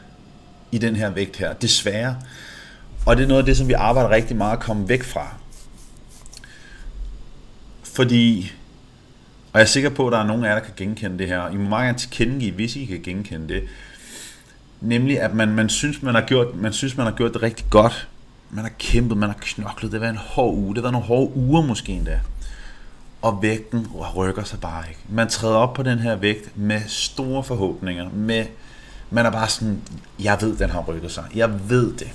[0.72, 2.16] i den her vægt her, desværre.
[3.06, 5.36] Og det er noget af det, som vi arbejder rigtig meget at komme væk fra.
[7.84, 8.52] Fordi,
[9.54, 11.28] og jeg er sikker på, at der er nogen af jer, der kan genkende det
[11.28, 11.50] her.
[11.50, 13.64] I må meget gerne tilkendegive, hvis I kan genkende det.
[14.82, 17.66] Nemlig, at man, man, synes, man, har gjort, man synes, man har gjort det rigtig
[17.70, 18.08] godt.
[18.50, 19.92] Man har kæmpet, man har knoklet.
[19.92, 20.76] Det har været en hård uge.
[20.76, 22.20] Det har været nogle hårde uger måske endda.
[23.22, 25.00] Og vægten rykker sig bare ikke.
[25.10, 28.10] Man træder op på den her vægt med store forhåbninger.
[28.10, 28.46] Med,
[29.10, 29.82] man er bare sådan,
[30.20, 31.24] jeg ved, den har rykket sig.
[31.36, 32.12] Jeg ved det.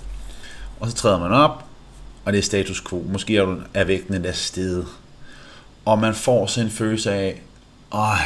[0.85, 1.65] Og så træder man op,
[2.25, 3.05] og det er status quo.
[3.09, 3.37] Måske
[3.75, 4.87] er vægten endda stedet
[5.85, 7.43] og man får sådan en følelse af,
[7.93, 8.19] åh,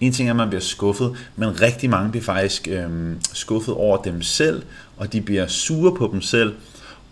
[0.00, 4.02] en ting er, at man bliver skuffet, men rigtig mange bliver faktisk øh, skuffet over
[4.02, 4.62] dem selv,
[4.96, 6.54] og de bliver sure på dem selv,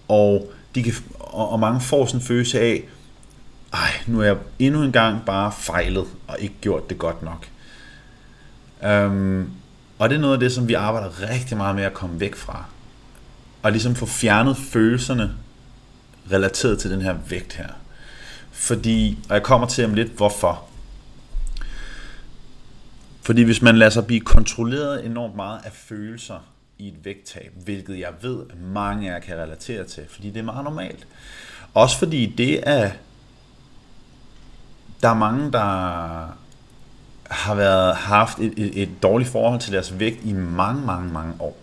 [0.08, 2.88] og, de kan, og, og mange får sådan en følelse af,
[3.72, 7.48] ej, nu er jeg endnu en gang bare fejlet, og ikke gjort det godt nok.
[8.84, 9.50] Øhm,
[9.98, 12.34] og det er noget af det, som vi arbejder rigtig meget med at komme væk
[12.34, 12.64] fra.
[13.62, 15.34] Og ligesom få fjernet følelserne
[16.32, 17.68] relateret til den her vægt her.
[18.52, 20.64] Fordi, og jeg kommer til om lidt, hvorfor.
[23.22, 26.44] Fordi hvis man lader sig blive kontrolleret enormt meget af følelser
[26.78, 30.40] i et vægttab, hvilket jeg ved, at mange af jer kan relatere til, fordi det
[30.40, 31.06] er meget normalt.
[31.74, 32.90] Også fordi det er,
[35.02, 35.58] der er mange, der
[37.30, 41.34] har været haft et, et, et dårligt forhold til deres vægt i mange, mange, mange
[41.40, 41.56] år.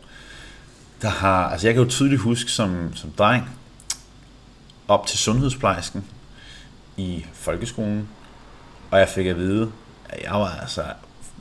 [1.02, 3.50] Der har, altså jeg kan jo tydeligt huske som, som dreng,
[4.88, 6.06] op til sundhedsplejersken,
[6.98, 8.10] i folkeskolen,
[8.92, 9.72] og jeg fik at vide,
[10.10, 10.84] at jeg var altså,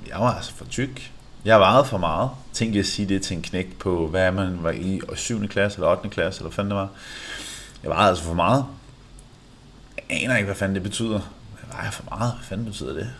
[0.08, 1.10] jeg var altså for tyk.
[1.44, 2.30] Jeg vejede for meget.
[2.52, 5.48] Tænk at sige det til en knæk på, hvad man var i 7.
[5.48, 6.08] klasse eller 8.
[6.08, 6.88] klasse, eller hvad fanden det var.
[7.82, 8.64] Jeg vejede altså for meget.
[9.96, 11.20] Jeg aner ikke, hvad fanden det betyder.
[11.62, 12.32] Jeg vejer for meget.
[12.32, 13.10] Hvad fanden betyder det?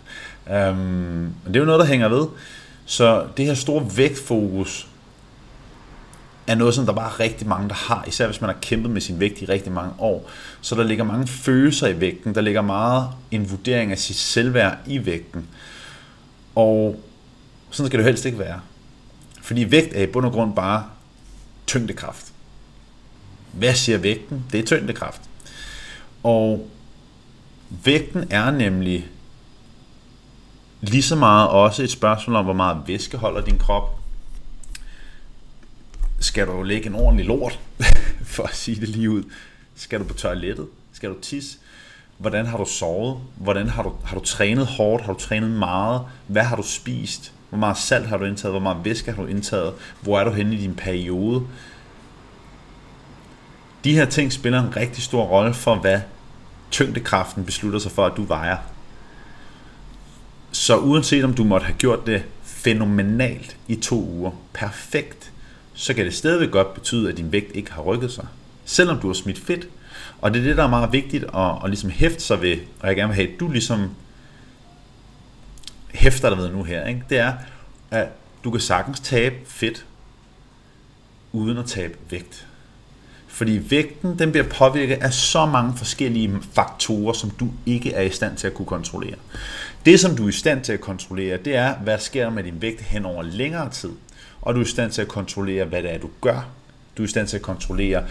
[0.51, 2.27] Øhm, men det er jo noget, der hænger ved.
[2.87, 4.88] Så det her store vægtfokus,
[6.47, 8.91] er noget, som der bare er rigtig mange, der har, især hvis man har kæmpet
[8.91, 10.31] med sin vægt i rigtig mange år.
[10.61, 14.79] Så der ligger mange følelser i vægten, der ligger meget en vurdering af sit selvværd
[14.87, 15.49] i vægten.
[16.55, 17.01] Og
[17.71, 18.61] sådan skal det helst ikke være.
[19.43, 20.85] Fordi vægt er i bund og grund bare
[21.67, 22.33] tyngdekraft.
[23.53, 24.45] Hvad siger vægten?
[24.53, 25.21] Det er tyngdekraft.
[26.23, 26.69] Og
[27.85, 29.07] vægten er nemlig
[30.81, 34.04] lige så meget også et spørgsmål om, hvor meget væske holder din krop,
[36.35, 37.61] skal du lægge en ordentlig lort,
[38.35, 39.23] for at sige det lige ud.
[39.77, 40.66] Skal du på toilettet?
[40.92, 41.59] Skal du tisse?
[42.18, 43.18] Hvordan har du sovet?
[43.37, 45.05] Hvordan har du, har du trænet hårdt?
[45.05, 46.03] Har du trænet meget?
[46.27, 47.33] Hvad har du spist?
[47.49, 48.53] Hvor meget salt har du indtaget?
[48.53, 49.75] Hvor meget væske har du indtaget?
[50.01, 51.47] Hvor er du henne i din periode?
[53.85, 56.01] De her ting spiller en rigtig stor rolle for, hvad
[56.70, 58.57] tyngdekraften beslutter sig for, at du vejer.
[60.53, 65.31] Så uanset om du måtte have gjort det fænomenalt i to uger, perfekt,
[65.75, 68.27] så kan det stadigvæk godt betyde, at din vægt ikke har rykket sig.
[68.65, 69.69] Selvom du har smidt fedt.
[70.21, 72.89] Og det er det, der er meget vigtigt at, at ligesom hæfte sig ved, og
[72.89, 73.91] jeg gerne vil have, at du ligesom
[75.95, 77.03] hæfter dig ved nu her, ikke?
[77.11, 77.33] det er,
[77.91, 78.09] at
[78.45, 79.87] du kan sagtens tabe fedt,
[81.33, 82.47] uden at tabe vægt.
[83.27, 88.11] Fordi vægten den bliver påvirket af så mange forskellige faktorer, som du ikke er i
[88.11, 89.15] stand til at kunne kontrollere.
[89.87, 92.45] Det, som du er i stand til at kontrollere, det er, hvad sker der med
[92.45, 93.91] din vægt hen over længere tid
[94.45, 96.49] og du er i stand til at kontrollere, hvad det er, du gør.
[96.97, 98.05] Du er i stand til at kontrollere,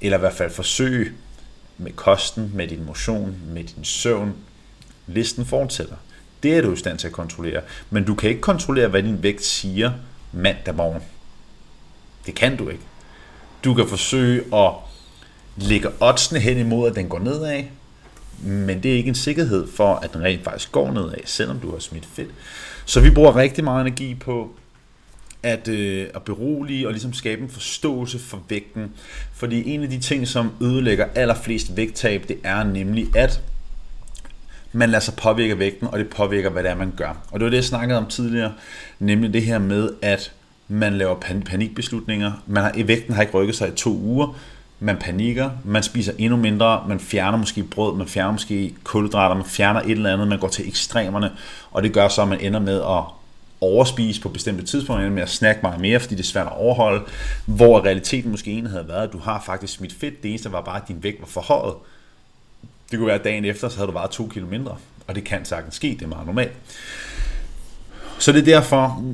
[0.00, 1.12] eller i hvert fald forsøge
[1.78, 4.34] med kosten, med din motion, med din søvn.
[5.06, 5.96] Listen fortsætter.
[6.42, 7.62] Det er du i stand til at kontrollere.
[7.90, 9.92] Men du kan ikke kontrollere, hvad din vægt siger
[10.32, 11.02] mandag morgen.
[12.26, 12.82] Det kan du ikke.
[13.64, 14.72] Du kan forsøge at
[15.56, 17.64] lægge oddsene hen imod, at den går nedad,
[18.42, 21.70] men det er ikke en sikkerhed for, at den rent faktisk går nedad, selvom du
[21.72, 22.30] har smidt fedt.
[22.84, 24.50] Så vi bruger rigtig meget energi på
[25.42, 28.92] at, øh, at berolige og ligesom skabe en forståelse for vægten.
[29.32, 33.40] Fordi en af de ting, som ødelægger allerflest vægttab, det er nemlig, at
[34.72, 37.22] man lader sig påvirke af vægten, og det påvirker, hvad det er, man gør.
[37.30, 38.52] Og det var det, jeg snakkede om tidligere,
[38.98, 40.32] nemlig det her med, at
[40.68, 42.32] man laver pan- panikbeslutninger.
[42.46, 44.38] Man har, vægten har ikke rykket sig i to uger,
[44.80, 49.44] man panikker, man spiser endnu mindre, man fjerner måske brød, man fjerner måske kulhydrater, man
[49.44, 51.30] fjerner et eller andet, man går til ekstremerne,
[51.70, 53.04] og det gør så, at man ender med at
[53.60, 57.04] overspise på bestemte tidspunkter, med at snakke meget mere, fordi det er svært at overholde,
[57.46, 60.60] hvor realiteten måske en havde været, at du har faktisk smidt fedt, det eneste var
[60.60, 61.74] bare, at din vægt var forhøjet.
[62.90, 65.24] Det kunne være, at dagen efter, så havde du bare to kilo mindre, og det
[65.24, 66.52] kan sagtens ske, det er meget normalt.
[68.18, 69.04] Så det er derfor,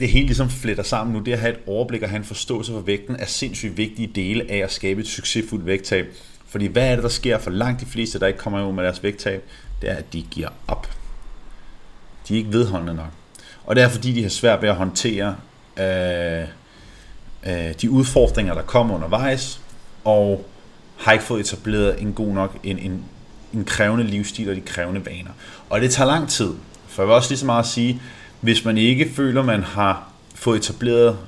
[0.00, 1.20] det hele ligesom fletter sammen nu.
[1.20, 4.50] Det at have et overblik og have en forståelse for vægten er sindssygt vigtige dele
[4.50, 6.06] af at skabe et succesfuldt vægttab.
[6.46, 8.84] Fordi hvad er det, der sker for langt de fleste, der ikke kommer ud med
[8.84, 9.44] deres vægttab?
[9.82, 10.90] Det er, at de giver op.
[12.28, 13.10] De er ikke vedholdende nok.
[13.70, 15.36] Og det er fordi, de har svært ved at håndtere
[15.76, 16.44] øh,
[17.46, 19.60] øh, de udfordringer, der kommer undervejs,
[20.04, 20.46] og
[20.96, 23.04] har ikke fået etableret en god nok, en, en,
[23.54, 25.30] en krævende livsstil og de krævende vaner.
[25.68, 26.52] Og det tager lang tid.
[26.88, 28.02] For jeg vil også lige så meget at sige,
[28.40, 31.18] hvis man ikke føler, man har fået etableret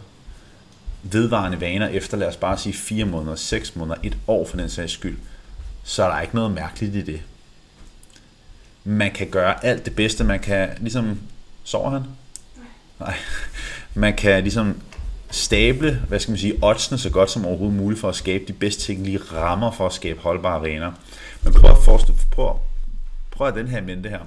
[1.03, 4.71] vedvarende vaner efter, lad os bare sige 4 måneder, 6 måneder, et år for den
[4.71, 5.19] sags skyld,
[5.85, 7.23] så er der ikke noget mærkeligt i det.
[8.85, 11.19] Man kan gøre alt det bedste, man kan ligesom,
[11.65, 12.03] sover han?
[13.03, 13.17] Nej.
[13.95, 14.81] Man kan ligesom
[15.31, 18.53] stable, hvad skal man sige, oddsene så godt som overhovedet muligt for at skabe de
[18.53, 20.93] bedst tænkelige rammer for at skabe holdbare vaner.
[21.43, 22.59] Men prøv at forestille, prøv,
[23.31, 24.21] prøv at den her mente her.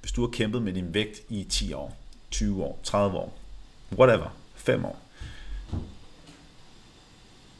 [0.00, 1.96] Hvis du har kæmpet med din vægt i 10 år,
[2.30, 3.38] 20 år, 30 år,
[3.98, 4.98] whatever, 5 år.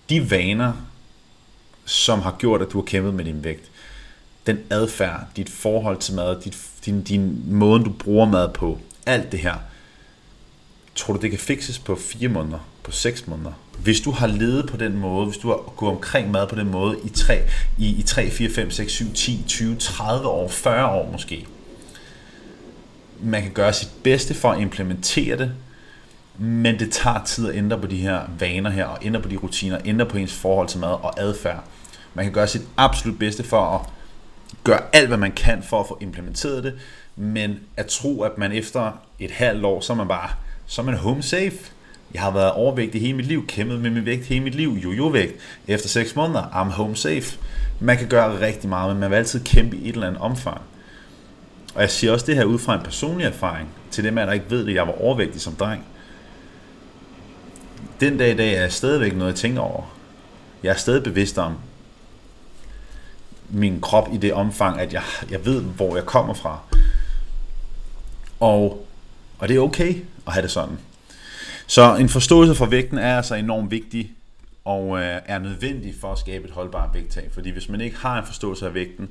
[0.08, 0.72] De vaner,
[1.84, 3.70] som har gjort, at du har kæmpet med din vægt,
[4.46, 9.32] den adfærd, dit forhold til mad, dit, din, din måde, du bruger mad på, alt
[9.32, 9.54] det her,
[10.94, 13.52] tror du, det kan fikses på 4 måneder, på 6 måneder?
[13.78, 16.70] Hvis du har levet på den måde, hvis du har gået omkring mad på den
[16.70, 17.42] måde i 3,
[17.78, 21.46] i, i 3 4, 5, 6, 7, 10, 20, 30 år, 40 år måske,
[23.22, 25.52] man kan gøre sit bedste for at implementere det,
[26.38, 29.36] men det tager tid at ændre på de her vaner her, og ændre på de
[29.36, 31.64] rutiner, ændre på ens forhold til mad og adfærd.
[32.14, 33.80] Man kan gøre sit absolut bedste for at
[34.64, 36.74] gøre alt, hvad man kan for at få implementeret det,
[37.16, 40.30] men at tro, at man efter et halvt år, så er man bare,
[40.70, 41.58] så er man home safe.
[42.14, 45.40] Jeg har været overvægtig hele mit liv, kæmpet med min vægt hele mit liv, jojo-vægt.
[45.68, 47.38] Efter 6 måneder, I'm home safe.
[47.80, 50.60] Man kan gøre rigtig meget, men man vil altid kæmpe i et eller andet omfang.
[51.74, 54.50] Og jeg siger også det her ud fra en personlig erfaring, til dem, der ikke
[54.50, 55.84] ved det, jeg var overvægtig som dreng.
[58.00, 59.96] Den dag i dag er jeg stadigvæk noget, jeg tænker over.
[60.62, 61.54] Jeg er stadig bevidst om
[63.48, 66.58] min krop i det omfang, at jeg, jeg ved, hvor jeg kommer fra.
[68.40, 68.86] Og,
[69.40, 69.94] og det er okay
[70.26, 70.78] at have det sådan.
[71.66, 74.12] Så en forståelse for vægten er altså enormt vigtig,
[74.64, 77.34] og øh, er nødvendig for at skabe et holdbart vægttab.
[77.34, 79.08] Fordi hvis man ikke har en forståelse af vægten,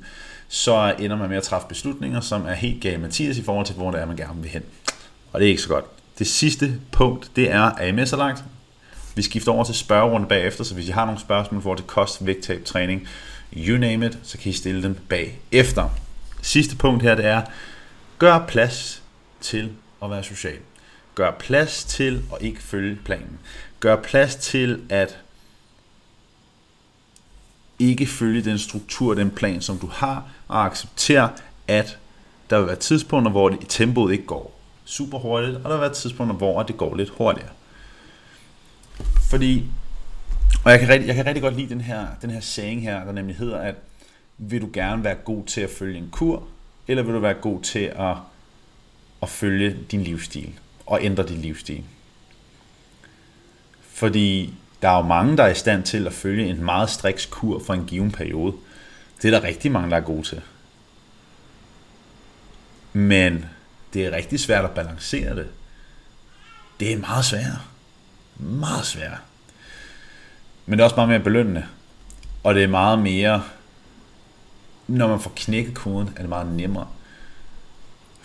[0.48, 3.74] så ender man med at træffe beslutninger, som er helt gale Mathias i forhold til,
[3.74, 4.62] hvor det er, man gerne vil hen.
[5.32, 5.84] Og det er ikke så godt.
[6.18, 8.44] Det sidste punkt, det er, er I med så langt?
[9.14, 12.26] Vi skifter over til spørgerunde bagefter, så hvis I har nogle spørgsmål for til kost,
[12.26, 13.08] vægttab, træning,
[13.56, 15.88] you name it, så kan I stille dem bagefter.
[16.42, 17.42] Sidste punkt her, det er,
[18.18, 19.02] gør plads
[19.40, 19.70] til
[20.02, 20.58] at være social.
[21.14, 23.38] Gør plads til at ikke følge planen.
[23.80, 25.18] Gør plads til at
[27.78, 31.30] ikke følge den struktur, den plan, som du har, og acceptere,
[31.68, 31.98] at
[32.50, 35.94] der vil være tidspunkter, hvor det, tempoet ikke går super hurtigt, og der vil være
[35.94, 37.50] tidspunkter, hvor det går lidt hurtigere.
[39.30, 39.64] Fordi,
[40.64, 43.04] og jeg kan rigtig, jeg kan rigtig godt lide den her, den her saying her,
[43.04, 43.74] der nemlig hedder, at
[44.38, 46.42] vil du gerne være god til at følge en kur,
[46.88, 48.16] eller vil du være god til at,
[49.22, 51.84] at følge din livsstil, og ændre din livsstil?
[53.80, 57.26] Fordi der er jo mange, der er i stand til at følge en meget striks
[57.26, 58.54] kur for en given periode.
[59.22, 60.42] Det er der rigtig mange, der er gode til.
[62.92, 63.44] Men
[63.94, 65.48] det er rigtig svært at balancere det.
[66.80, 67.58] Det er meget svært.
[68.36, 69.18] Meget svært.
[70.66, 71.66] Men det er også meget mere belønnende.
[72.42, 73.44] Og det er meget mere,
[74.86, 76.88] når man får knækket koden, er det meget nemmere.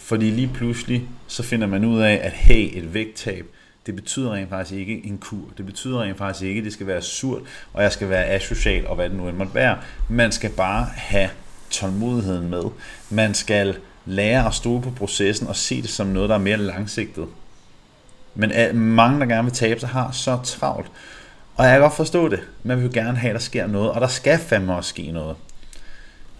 [0.06, 3.46] Fordi lige pludselig, så finder man ud af, at hey, et vægttab,
[3.86, 5.50] det betyder rent faktisk ikke en kur.
[5.58, 7.42] Det betyder rent faktisk ikke, at det skal være surt,
[7.74, 9.78] og jeg skal være asocial, og hvad det nu end måtte være.
[10.10, 11.30] Man skal bare have
[11.70, 12.64] tålmodigheden med.
[13.10, 16.58] Man skal lære at stole på processen og se det som noget, der er mere
[16.58, 17.28] langsigtet.
[18.36, 20.92] Men mange, der gerne vil tabe sig, har så travlt.
[21.56, 22.40] Og jeg kan godt forstå det.
[22.64, 25.12] Man vil jo gerne have, at der sker noget, og der skal fandme også ske
[25.12, 25.36] noget.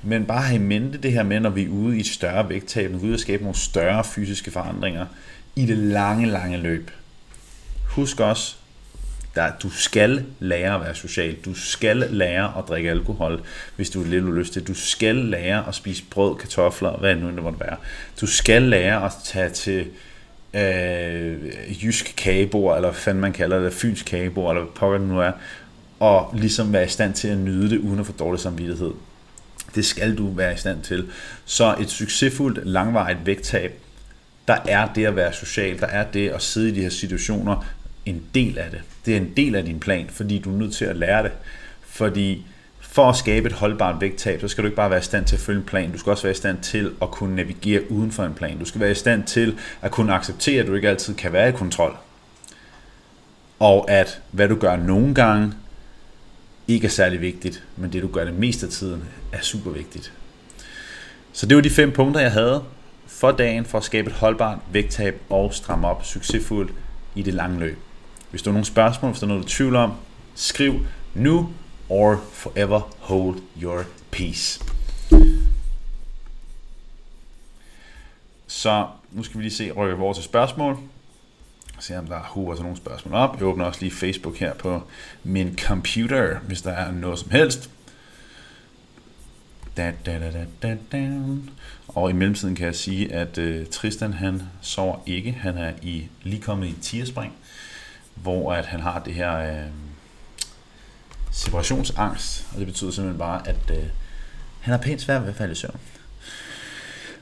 [0.06, 2.50] Men bare have i mente det her med, når vi er ude i et større
[2.50, 5.06] vægttab, når vi er ude at skabe nogle større fysiske forandringer
[5.56, 6.92] i det lange, lange løb.
[7.90, 8.56] Husk også,
[9.36, 11.36] der, du skal lære at være social.
[11.36, 13.42] Du skal lære at drikke alkohol,
[13.76, 14.68] hvis du er lidt lyst til.
[14.68, 17.78] Du skal lære at spise brød, kartofler, hvad nu det måtte være.
[18.22, 19.88] Du skal lære at tage til
[20.54, 25.08] øh, jysk kagebord, eller hvad fanden man kalder det, fynsk kagebord, eller hvad pokker det
[25.08, 25.32] nu er,
[26.00, 28.92] og ligesom være i stand til at nyde det, uden at få dårlig samvittighed.
[29.76, 31.10] Det skal du være i stand til.
[31.46, 33.80] Så et succesfuldt, langvarigt vægttab,
[34.48, 37.66] der er det at være social, der er det at sidde i de her situationer,
[38.06, 38.82] en del af det.
[39.06, 41.32] Det er en del af din plan, fordi du er nødt til at lære det.
[41.82, 42.46] Fordi
[42.80, 45.36] for at skabe et holdbart vægttab, så skal du ikke bare være i stand til
[45.36, 48.12] at følge en plan, du skal også være i stand til at kunne navigere uden
[48.12, 48.60] for en plan.
[48.60, 51.50] Du skal være i stand til at kunne acceptere, at du ikke altid kan være
[51.50, 51.98] i kontrol.
[53.60, 55.54] Og at hvad du gør nogle gange,
[56.68, 60.14] ikke er særlig vigtigt, men det du gør det meste af tiden, er super vigtigt.
[61.34, 62.64] Så det var de fem punkter, jeg havde
[63.08, 66.74] for dagen for at skabe et holdbart vægttab og stramme op succesfuldt
[67.16, 67.78] i det lange løb.
[68.30, 69.94] Hvis du har nogle spørgsmål, hvis der er noget, du tvivl om,
[70.36, 70.80] skriv
[71.14, 71.50] nu
[71.90, 74.64] or forever hold your peace.
[78.48, 80.78] Så nu skal vi lige se, rykke over til spørgsmål.
[81.80, 83.36] Se om der hover sådan nogle spørgsmål op.
[83.40, 84.84] Jeg åbner også lige Facebook her på
[85.24, 87.70] min computer, hvis der er noget som helst.
[89.78, 91.12] Da, da, da, da, da, da.
[91.88, 95.32] Og i mellemtiden kan jeg sige, at uh, Tristan han sover ikke.
[95.32, 97.34] Han er i, lige kommet i tierspring,
[98.16, 99.70] hvor at han har det her uh,
[101.32, 102.48] separationsangst.
[102.54, 103.84] Og det betyder simpelthen bare, at uh,
[104.62, 105.80] han har pænt svært ved at falde i søvn.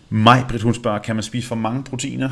[0.10, 2.30] Maj, Britt, hun spørger, kan man spise for mange proteiner?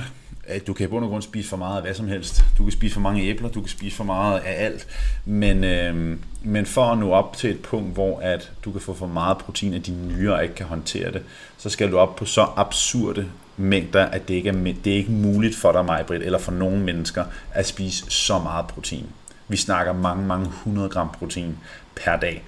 [0.52, 2.46] At du kan i bund og grund spise for meget af hvad som helst.
[2.58, 4.88] Du kan spise for mange æbler, du kan spise for meget af alt.
[5.26, 8.94] Men, øh, men for at nå op til et punkt, hvor at du kan få
[8.94, 11.24] for meget protein, at dine nyrer ikke kan håndtere det,
[11.58, 13.26] så skal du op på så absurde
[13.58, 16.82] mængder, at det ikke er, det er ikke muligt for dig, Majbrit, eller for nogen
[16.82, 19.06] mennesker, at spise så meget protein.
[19.48, 21.58] Vi snakker mange, mange 100 gram protein
[21.96, 22.44] per dag.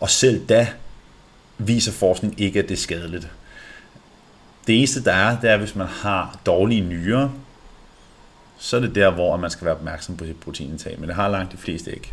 [0.00, 0.68] Og selv da
[1.58, 3.28] viser forskning ikke, at det er skadeligt.
[4.66, 7.28] Det eneste, der er, det er, hvis man har dårlige nyrer,
[8.58, 11.28] så er det der, hvor man skal være opmærksom på sit proteinindtag, men det har
[11.28, 12.12] langt de fleste ikke.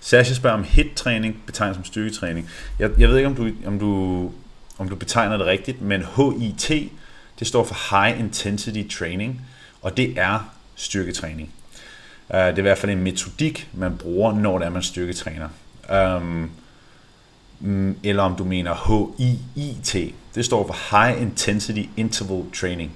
[0.00, 2.50] Sasha spørger om HIT-træning betegnet som styrketræning.
[2.78, 4.30] Jeg, jeg ved ikke, om du, om, du,
[4.78, 6.92] om du betegner det rigtigt, men HIT,
[7.38, 9.40] det står for High Intensity Training,
[9.82, 11.52] og det er styrketræning.
[12.28, 15.48] Uh, det er i hvert fald en metodik, man bruger, når det er, man styrketræner.
[16.14, 16.50] Um,
[18.02, 22.92] eller om du mener HIIT, det står for High Intensity Interval Training.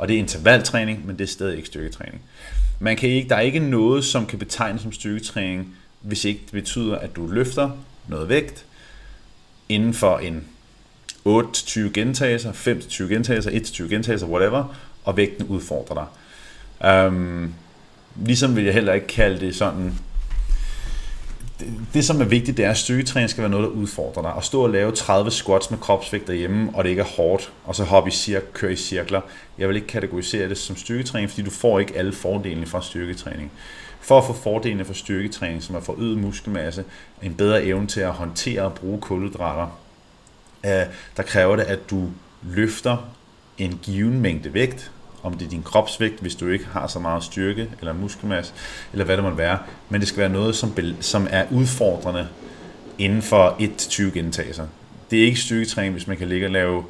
[0.00, 2.22] Og det er intervaltræning, men det er stadig ikke styrketræning.
[2.78, 6.52] Man kan ikke, der er ikke noget, som kan betegnes som styrketræning, hvis ikke det
[6.52, 7.70] betyder, at du løfter
[8.08, 8.64] noget vægt
[9.68, 10.44] inden for en
[11.28, 16.06] 8-20 gentagelser, 5-20 gentagelser, 1-20 gentagelser, whatever, og vægten udfordrer
[16.80, 17.06] dig.
[17.06, 17.54] Um,
[18.24, 19.94] ligesom vil jeg heller ikke kalde det sådan
[21.94, 24.32] det, som er vigtigt, det er, at styrketræning skal være noget, der udfordrer dig.
[24.36, 27.76] At stå og lave 30 squats med kropsvægt derhjemme, og det ikke er hårdt, og
[27.76, 29.20] så hoppe i cirk, køre i cirkler.
[29.58, 33.52] Jeg vil ikke kategorisere det som styrketræning, fordi du får ikke alle fordelene fra styrketræning.
[34.00, 36.84] For at få fordelene fra styrketræning, som er forøget muskelmasse,
[37.22, 39.78] en bedre evne til at håndtere og bruge kulhydrater,
[40.64, 40.70] øh,
[41.16, 42.08] der kræver det, at du
[42.42, 42.96] løfter
[43.58, 44.90] en given mængde vægt,
[45.22, 48.52] om det er din kropsvægt, hvis du ikke har så meget styrke eller muskelmasse,
[48.92, 49.58] eller hvad det må være.
[49.88, 52.28] Men det skal være noget, som, som er udfordrende
[52.98, 54.66] inden for 1-20 gentagelser.
[55.10, 56.84] Det er ikke styrketræning, hvis man kan ligge og lave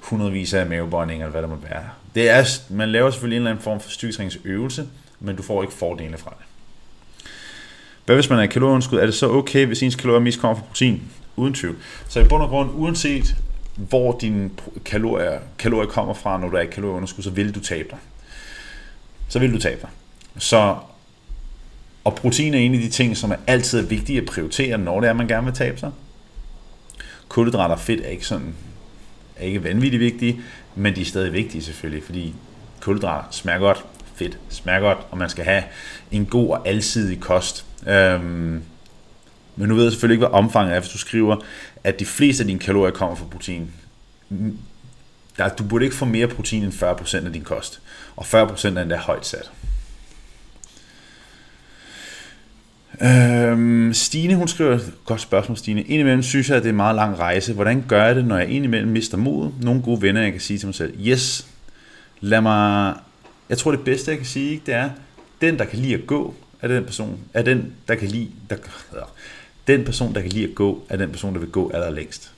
[0.00, 1.84] hundredvis af mavebøjninger, eller hvad det må være.
[2.14, 4.86] Det er, man laver selvfølgelig en eller anden form for styrketræningsøvelse,
[5.20, 6.46] men du får ikke fordele fra det.
[8.06, 8.98] Hvad hvis man er kalorieunderskud?
[8.98, 11.02] Er det så okay, hvis ens kalorier mest kommer fra protein?
[11.36, 11.76] Uden tvivl.
[12.08, 13.36] Så i bund og grund, uanset
[13.76, 14.50] hvor dine
[14.84, 17.98] kalorier, kalorier kommer fra, når du er i kalorieunderskud, så vil du tabe dig.
[19.28, 19.90] Så vil du tabe dig.
[20.38, 20.76] Så,
[22.04, 25.00] og protein er en af de ting, som er altid er vigtige at prioritere, når
[25.00, 25.90] det er, man gerne vil tabe sig.
[27.28, 28.54] Kulhydrater og fedt er ikke sådan
[29.36, 30.40] er ikke vanvittigt vigtige,
[30.74, 32.34] men de er stadig vigtige selvfølgelig, fordi
[32.80, 35.62] kulhydrater smager godt, fedt smager godt, og man skal have
[36.10, 37.64] en god og alsidig kost.
[37.86, 38.62] Øhm,
[39.56, 41.36] men nu ved jeg selvfølgelig ikke, hvad omfanget er, hvis du skriver,
[41.84, 43.70] at de fleste af dine kalorier kommer fra protein.
[45.36, 47.80] Der, du burde ikke få mere protein end 40% af din kost.
[48.16, 49.50] Og 40% er endda højt sat.
[53.02, 56.96] Øhm, Stine, hun skriver, godt spørgsmål Stine, indimellem synes jeg, at det er en meget
[56.96, 57.52] lang rejse.
[57.52, 59.50] Hvordan gør jeg det, når jeg indimellem mister mod?
[59.60, 61.46] Nogle gode venner, jeg kan sige til mig selv, yes,
[62.20, 62.94] lad mig,
[63.48, 64.90] jeg tror det bedste, jeg kan sige, det er,
[65.40, 68.56] den, der kan lide at gå, er den person, er den, der kan lide, der,
[69.66, 72.32] den person, der kan lide at gå, er den person, der vil gå allerlængst.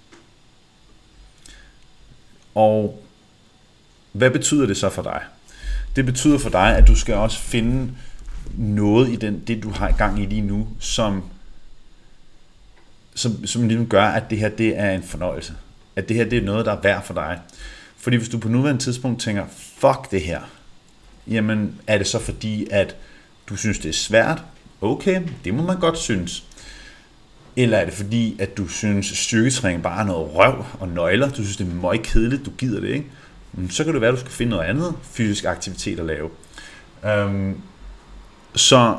[2.55, 3.03] Og
[4.13, 5.23] hvad betyder det så for dig?
[5.97, 7.93] Det betyder for dig, at du skal også finde
[8.57, 11.23] noget i den, det, du har i gang i lige nu, som,
[13.15, 15.55] som, som ligesom gør, at det her det er en fornøjelse.
[15.97, 17.41] At det her det er noget, der er værd for dig.
[17.97, 19.47] Fordi hvis du på nuværende tidspunkt tænker,
[19.79, 20.41] fuck det her,
[21.27, 22.97] jamen er det så fordi, at
[23.49, 24.43] du synes, det er svært?
[24.81, 26.45] Okay, det må man godt synes.
[27.57, 31.29] Eller er det fordi, at du synes, styrketræning bare er noget røv og nøgler?
[31.29, 33.07] Du synes, det er meget kedeligt, du gider det, ikke?
[33.71, 36.31] Så kan det være, at du skal finde noget andet fysisk aktivitet at lave.
[37.05, 37.61] Øhm,
[38.55, 38.97] så,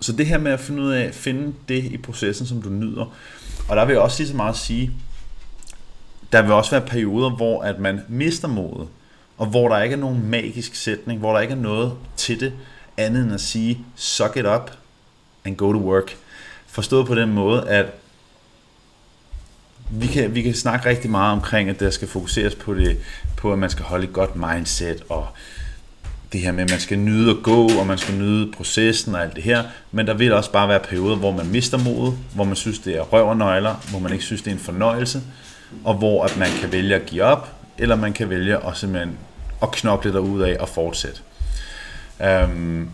[0.00, 3.14] så det her med at finde ud af, finde det i processen, som du nyder.
[3.68, 4.90] Og der vil jeg også lige så meget at sige,
[6.32, 8.88] der vil også være perioder, hvor at man mister modet,
[9.38, 12.52] og hvor der ikke er nogen magisk sætning, hvor der ikke er noget til det,
[12.96, 14.70] andet end at sige, suck it up
[15.44, 16.16] and go to work.
[16.76, 17.86] Forstået på den måde, at
[19.90, 22.98] vi kan, vi kan snakke rigtig meget omkring, at der skal fokuseres på det,
[23.36, 25.28] på at man skal holde et godt mindset, og
[26.32, 29.22] det her med, at man skal nyde at gå, og man skal nyde processen og
[29.22, 32.44] alt det her, men der vil også bare være perioder, hvor man mister modet, hvor
[32.44, 35.22] man synes, det er røv og nøgler, hvor man ikke synes, det er en fornøjelse,
[35.84, 39.18] og hvor at man kan vælge at give op, eller man kan vælge at simpelthen
[39.62, 41.20] at knokle derud af og fortsætte.
[42.22, 42.90] Øhm,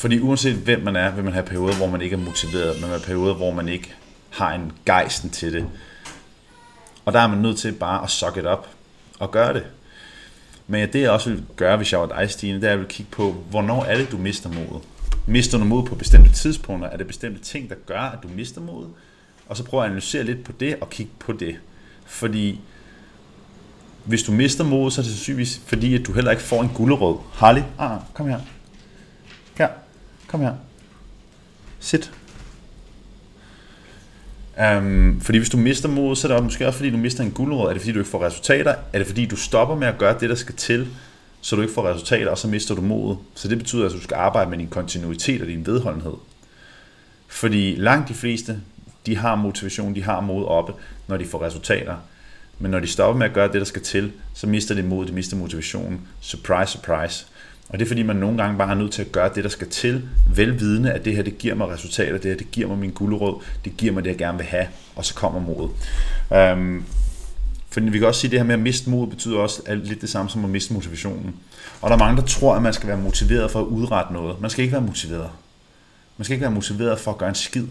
[0.00, 2.88] fordi uanset hvem man er, vil man have perioder, hvor man ikke er motiveret, men
[2.88, 3.94] have perioder, hvor man ikke
[4.30, 5.66] har en gejsten til det.
[7.04, 8.66] Og der er man nødt til bare at suck it up
[9.18, 9.64] og gøre det.
[10.66, 12.78] Men det jeg også vil gøre, hvis jeg var dig, Stine, det er, at jeg
[12.78, 14.82] vil kigge på, hvornår er det, du mister modet.
[15.26, 16.88] Mister du mod på bestemte tidspunkter?
[16.88, 18.88] Er det bestemte ting, der gør, at du mister modet?
[19.48, 21.56] Og så prøve at analysere lidt på det og kigge på det.
[22.06, 22.60] Fordi
[24.04, 26.70] hvis du mister modet, så er det sandsynligvis fordi, at du heller ikke får en
[26.74, 27.16] gulderød.
[27.32, 28.28] Harley, ah, ah, kom.
[28.28, 28.40] Her,
[30.30, 30.54] kom her.
[31.80, 32.12] Sit.
[34.76, 37.30] Um, fordi hvis du mister modet, så er det måske også fordi, du mister en
[37.30, 37.68] guldråd.
[37.68, 38.74] Er det fordi, du ikke får resultater?
[38.92, 40.88] Er det fordi, du stopper med at gøre det, der skal til,
[41.40, 43.18] så du ikke får resultater, og så mister du modet?
[43.34, 46.14] Så det betyder, at du skal arbejde med din kontinuitet og din vedholdenhed.
[47.28, 48.60] Fordi langt de fleste,
[49.06, 50.72] de har motivation, de har mod oppe,
[51.06, 51.96] når de får resultater.
[52.58, 55.06] Men når de stopper med at gøre det, der skal til, så mister de mod,
[55.06, 56.00] de mister motivationen.
[56.20, 57.26] Surprise, surprise.
[57.70, 59.50] Og det er fordi, man nogle gange bare er nødt til at gøre det, der
[59.50, 62.78] skal til, velvidende, at det her, det giver mig resultater, det her, det giver mig
[62.78, 64.66] min guldråd, det giver mig det, jeg gerne vil have,
[64.96, 65.70] og så kommer modet.
[66.32, 66.84] Øhm,
[67.70, 70.00] for vi kan også sige, at det her med at miste mod betyder også lidt
[70.00, 71.36] det samme som at miste motivationen.
[71.80, 74.40] Og der er mange, der tror, at man skal være motiveret for at udrette noget.
[74.40, 75.30] Man skal ikke være motiveret.
[76.16, 77.66] Man skal ikke være motiveret for at gøre en skid.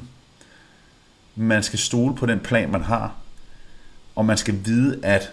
[1.35, 3.15] Man skal stole på den plan, man har.
[4.15, 5.31] Og man skal vide, at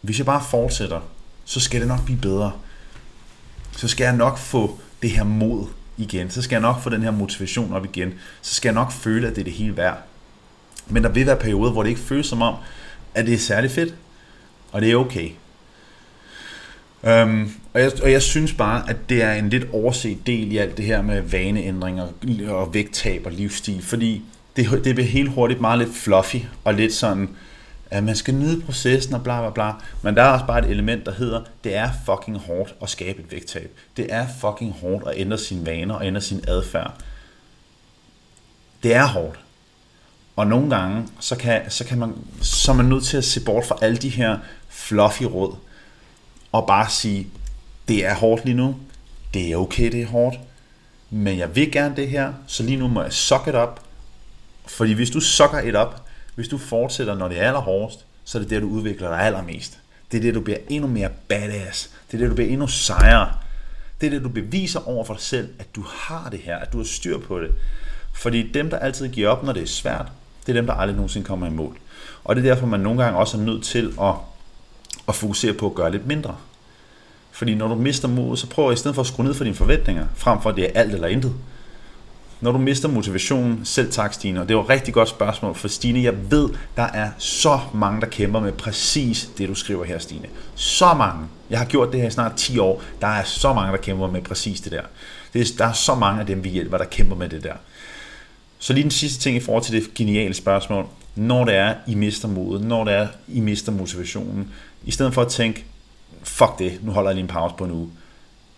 [0.00, 1.00] hvis jeg bare fortsætter,
[1.44, 2.52] så skal det nok blive bedre
[3.78, 5.66] så skal jeg nok få det her mod
[5.96, 6.30] igen.
[6.30, 8.14] Så skal jeg nok få den her motivation op igen.
[8.42, 9.98] Så skal jeg nok føle, at det er det hele værd.
[10.86, 12.54] Men der vil være perioder, hvor det ikke føles som om,
[13.14, 13.94] at det er særlig fedt.
[14.72, 15.30] Og det er okay.
[17.04, 20.56] Øhm, og, jeg, og jeg synes bare, at det er en lidt overset del i
[20.56, 22.06] alt det her med vaneændringer
[22.48, 24.22] og vægttab og livsstil, fordi
[24.56, 27.28] det, det bliver helt hurtigt meget lidt fluffy og lidt sådan,
[27.90, 29.72] at man skal nyde processen og bla bla bla.
[30.02, 33.22] Men der er også bare et element, der hedder, det er fucking hårdt at skabe
[33.22, 33.70] et vægttab.
[33.96, 36.94] Det er fucking hårdt at ændre sine vaner og ændre sin adfærd.
[38.82, 39.38] Det er hårdt.
[40.36, 43.44] Og nogle gange, så, kan, så, kan man, så er man nødt til at se
[43.44, 45.56] bort fra alle de her fluffy råd,
[46.52, 47.26] og bare sige,
[47.88, 48.76] det er hårdt lige nu,
[49.34, 50.38] det er okay, det er hårdt,
[51.10, 53.80] men jeg vil gerne det her, så lige nu må jeg suck it up,
[54.66, 56.07] fordi hvis du sucker it up,
[56.38, 59.78] hvis du fortsætter, når det er allerhårdest, så er det der, du udvikler dig allermest.
[60.12, 61.90] Det er det, du bliver endnu mere badass.
[62.10, 63.30] Det er det, du bliver endnu sejere.
[64.00, 66.72] Det er det, du beviser over for dig selv, at du har det her, at
[66.72, 67.50] du har styr på det.
[68.12, 70.06] Fordi dem, der altid giver op, når det er svært,
[70.46, 71.78] det er dem, der aldrig nogensinde kommer i mål.
[72.24, 74.14] Og det er derfor, man nogle gange også er nødt til at,
[75.08, 76.36] at fokusere på at gøre lidt mindre.
[77.30, 79.56] Fordi når du mister mod, så prøv i stedet for at skrue ned for dine
[79.56, 81.34] forventninger, frem for at det er alt eller intet,
[82.40, 85.68] når du mister motivationen, selv tak Stine, og det var et rigtig godt spørgsmål, for
[85.68, 89.98] Stine, jeg ved, der er så mange, der kæmper med præcis det, du skriver her,
[89.98, 90.26] Stine.
[90.54, 91.26] Så mange.
[91.50, 92.82] Jeg har gjort det her i snart 10 år.
[93.00, 94.82] Der er så mange, der kæmper med præcis det der.
[95.32, 97.54] Det er, der er så mange af dem, vi hjælper, der kæmper med det der.
[98.58, 100.86] Så lige den sidste ting i forhold til det geniale spørgsmål.
[101.14, 104.52] Når det er, I mister modet, når det er, I mister motivationen,
[104.84, 105.64] i stedet for at tænke,
[106.22, 107.88] fuck det, nu holder jeg lige en pause på en uge.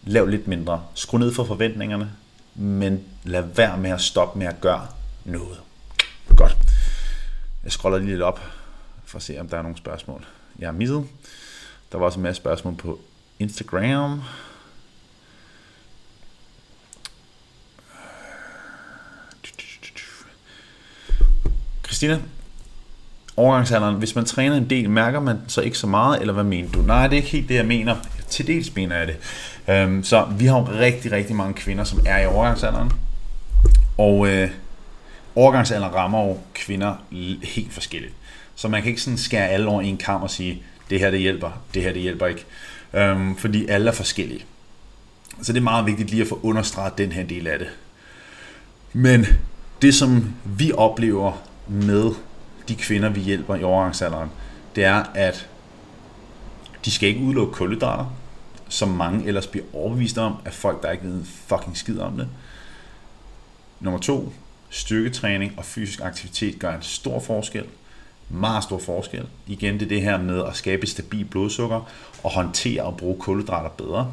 [0.05, 0.83] Lav lidt mindre.
[0.95, 2.11] Skru ned for forventningerne
[2.55, 4.87] men lad være med at stoppe med at gøre
[5.25, 5.61] noget.
[6.37, 6.57] Godt.
[7.65, 8.41] Jeg scroller lige lidt op
[9.05, 10.27] for at se, om der er nogle spørgsmål,
[10.59, 11.07] jeg har misset.
[11.93, 13.01] Der var også en masse spørgsmål på
[13.39, 14.23] Instagram.
[21.85, 22.21] Christina,
[23.37, 26.71] overgangsalderen, hvis man træner en del, mærker man så ikke så meget, eller hvad mener
[26.71, 26.83] du?
[26.83, 27.97] Nej, det er ikke helt det, jeg mener.
[28.31, 29.17] Til dels mener jeg det.
[29.69, 32.93] Øhm, så vi har jo rigtig, rigtig mange kvinder, som er i overgangsalderen.
[33.99, 34.51] Og øh,
[35.35, 36.95] overgangsalderen rammer jo kvinder
[37.43, 38.15] helt forskelligt.
[38.55, 41.21] Så man kan ikke sådan skære alle over en kamp og sige, det her det
[41.21, 42.45] hjælper, det her det hjælper ikke.
[42.95, 44.45] Øhm, fordi alle er forskellige.
[45.43, 47.69] Så det er meget vigtigt lige at få understreget den her del af det.
[48.93, 49.27] Men
[49.83, 52.11] det som vi oplever med
[52.69, 54.31] de kvinder, vi hjælper i overgangsalderen,
[54.77, 55.49] det er, at
[56.85, 58.13] de skal ikke udelukke kulhydrater,
[58.71, 62.29] som mange ellers bliver overbevist om, at folk, der ikke ved fucking skid om det.
[63.81, 64.33] Nummer to,
[64.71, 67.65] styrketræning og fysisk aktivitet gør en stor forskel.
[68.29, 69.27] Meget stor forskel.
[69.47, 71.91] Igen, det er det her med at skabe stabil blodsukker
[72.23, 74.13] og håndtere og bruge kulhydrater bedre.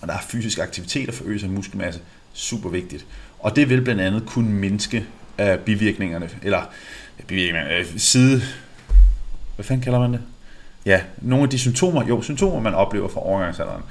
[0.00, 2.00] Og der er fysisk aktivitet og forøgelse af muskelmasse
[2.32, 3.06] super vigtigt.
[3.38, 5.06] Og det vil blandt andet kunne mindske
[5.42, 6.62] uh, bivirkningerne, eller
[7.26, 8.42] bivirkningerne, øh, side...
[9.54, 10.22] Hvad fanden kalder man det?
[10.86, 13.82] Ja, nogle af de symptomer, jo, symptomer, man oplever fra overgangsalderen.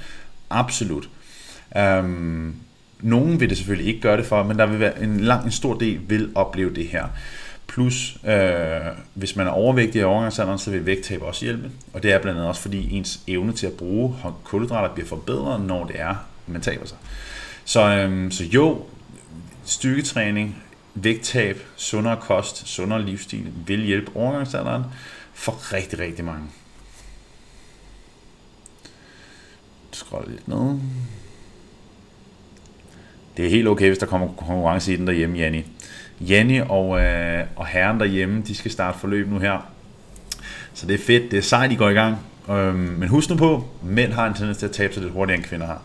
[0.50, 1.08] Absolut.
[1.76, 2.54] Øhm,
[3.00, 5.50] nogen vil det selvfølgelig ikke gøre det for, men der vil være en lang, en
[5.50, 7.06] stor del vil opleve det her.
[7.66, 8.80] Plus, øh,
[9.14, 11.70] hvis man er overvægtig i overgangsalderen, så vil vægttab også hjælpe.
[11.92, 15.60] Og det er blandt andet også, fordi ens evne til at bruge kulhydrater bliver forbedret,
[15.60, 16.14] når det er,
[16.46, 16.98] man taber sig.
[17.64, 18.82] Så, øhm, så jo,
[19.64, 20.62] styrketræning,
[20.94, 24.84] vægttab, sundere kost, sundere livsstil vil hjælpe overgangsalderen
[25.34, 26.44] for rigtig, rigtig mange.
[29.96, 30.78] Skrolle lidt ned.
[33.36, 35.64] Det er helt okay, hvis der kommer konkurrence i den derhjemme, Janni.
[36.20, 39.72] Janni og, øh, og herren derhjemme, de skal starte forløb nu her.
[40.74, 42.16] Så det er fedt, det er sejt, de går i gang.
[42.50, 45.38] Øhm, men husk nu på, mænd har en tendens til at tabe sig lidt hurtigere,
[45.38, 45.82] end kvinder har.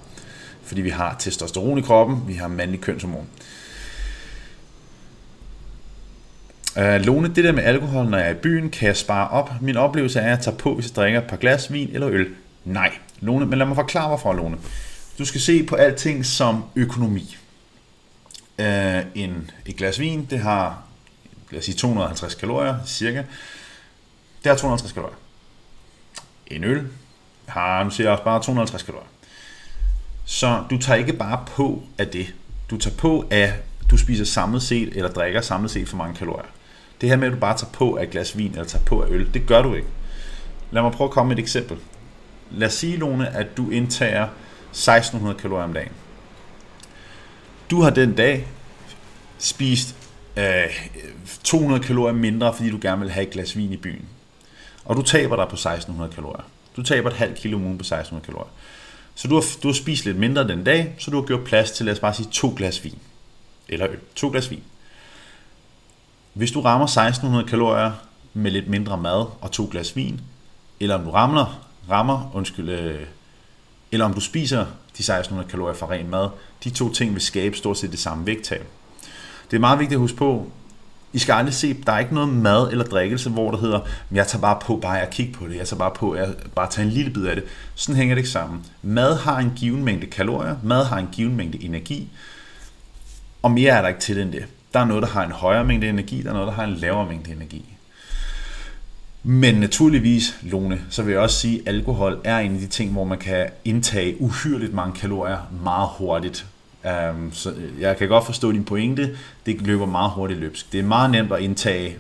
[0.64, 3.28] Fordi vi har testosteron i kroppen, vi har mandlig kønshormon.
[6.78, 9.62] Øh, Lone, det der med alkohol, når jeg er i byen, kan jeg spare op.
[9.62, 12.10] Min oplevelse er, at jeg tager på, hvis jeg drikker et par glas vin eller
[12.10, 12.28] øl.
[12.66, 12.92] Nej,
[13.22, 14.58] Lone, men lad mig forklare, hvorfor, Lone.
[15.18, 17.38] Du skal se på alting som økonomi.
[18.60, 20.84] Øh, en, et glas vin, det har
[21.52, 23.24] lad os sige 250 kalorier cirka.
[24.44, 25.16] Det har 250 kalorier.
[26.48, 26.88] En øl
[27.46, 29.08] har, nu siger jeg også bare 250 kalorier.
[30.26, 32.34] Så du tager ikke bare på af det.
[32.70, 33.54] Du tager på af,
[33.92, 36.50] du spiser samlet set, eller drikker samlet set for mange kalorier.
[37.02, 39.02] Det her med, at du bare tager på af et glas vin, eller tager på
[39.02, 39.88] af øl, det gør du ikke.
[40.72, 41.78] Lad mig prøve at komme med et eksempel.
[42.58, 44.28] Lad os sige, Lone, at du indtager
[44.72, 45.92] 1600 kalorier om dagen.
[47.70, 48.48] Du har den dag
[49.38, 49.96] spist
[50.38, 50.44] øh,
[51.44, 54.06] 200 kalorier mindre, fordi du gerne vil have et glas vin i byen.
[54.86, 56.44] Og du taber dig på 1600 kalorier.
[56.76, 58.52] Du taber et halvt kilo om ugen på 1600 kalorier.
[59.16, 61.72] Så du har, du har spist lidt mindre den dag, så du har gjort plads
[61.72, 63.00] til, lad os bare sige, to glas vin.
[63.70, 64.00] Eller øl.
[64.16, 64.64] To glas vin.
[66.34, 67.92] Hvis du rammer 1600 kalorier
[68.34, 70.22] med lidt mindre mad og to glas vin,
[70.80, 73.02] eller om du rammer, rammer undskyld, øh,
[73.92, 74.66] eller om du spiser
[74.98, 76.30] de 1600 kalorier fra ren mad,
[76.64, 78.66] de to ting vil skabe stort set det samme vægttab.
[79.52, 80.52] Det er meget vigtigt at huske på,
[81.14, 83.80] I skal aldrig se, der er ikke noget mad eller drikkelse, hvor det hedder,
[84.12, 86.70] jeg tager bare på bare at kigge på det, jeg tager bare på at bare
[86.70, 87.44] tage en lille bid af det.
[87.76, 88.66] Sådan hænger det ikke sammen.
[88.82, 92.10] Mad har en given mængde kalorier, mad har en given mængde energi,
[93.42, 94.46] og mere er der ikke til end det.
[94.74, 96.74] Der er noget, der har en højere mængde energi, der er noget, der har en
[96.74, 97.71] lavere mængde energi.
[99.24, 102.92] Men naturligvis, Lone, så vil jeg også sige, at alkohol er en af de ting,
[102.92, 106.46] hvor man kan indtage uhyrligt mange kalorier meget hurtigt.
[107.12, 109.18] Um, så øh, jeg kan godt forstå din pointe.
[109.46, 110.72] Det løber meget hurtigt løbsk.
[110.72, 111.98] Det er meget nemt at indtage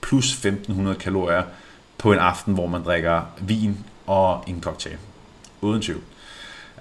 [0.00, 1.42] plus 1500 kalorier
[1.98, 4.96] på en aften, hvor man drikker vin og en cocktail.
[5.60, 6.00] Uden tvivl.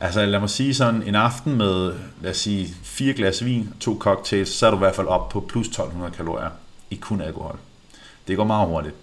[0.01, 3.79] Altså lad mig sige sådan, en aften med, lad os sige, fire glas vin og
[3.79, 6.49] to cocktails, så er du i hvert fald op på plus 1200 kalorier
[6.89, 7.59] i kun alkohol.
[8.27, 8.95] Det går meget hurtigt.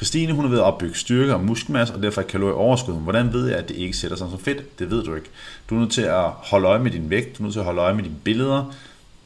[0.00, 2.94] Christine, hun er ved at opbygge styrke og muskelmasse, og derfor er kalorieoverskud.
[2.94, 4.78] Hvordan ved jeg, at det ikke sætter sig som fedt?
[4.78, 5.28] Det ved du ikke.
[5.70, 7.64] Du er nødt til at holde øje med din vægt, du er nødt til at
[7.64, 8.74] holde øje med dine billeder,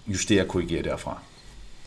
[0.07, 1.19] justere og korrigere derfra.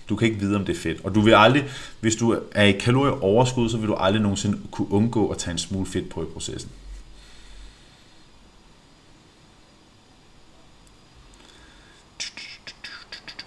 [0.10, 1.02] Du kan ikke vide, om det er fedt.
[1.04, 1.66] Og du vil aldrig,
[2.00, 5.58] hvis du er i kalorieoverskud, så vil du aldrig nogensinde kunne undgå at tage en
[5.58, 6.72] smule fedt på i processen.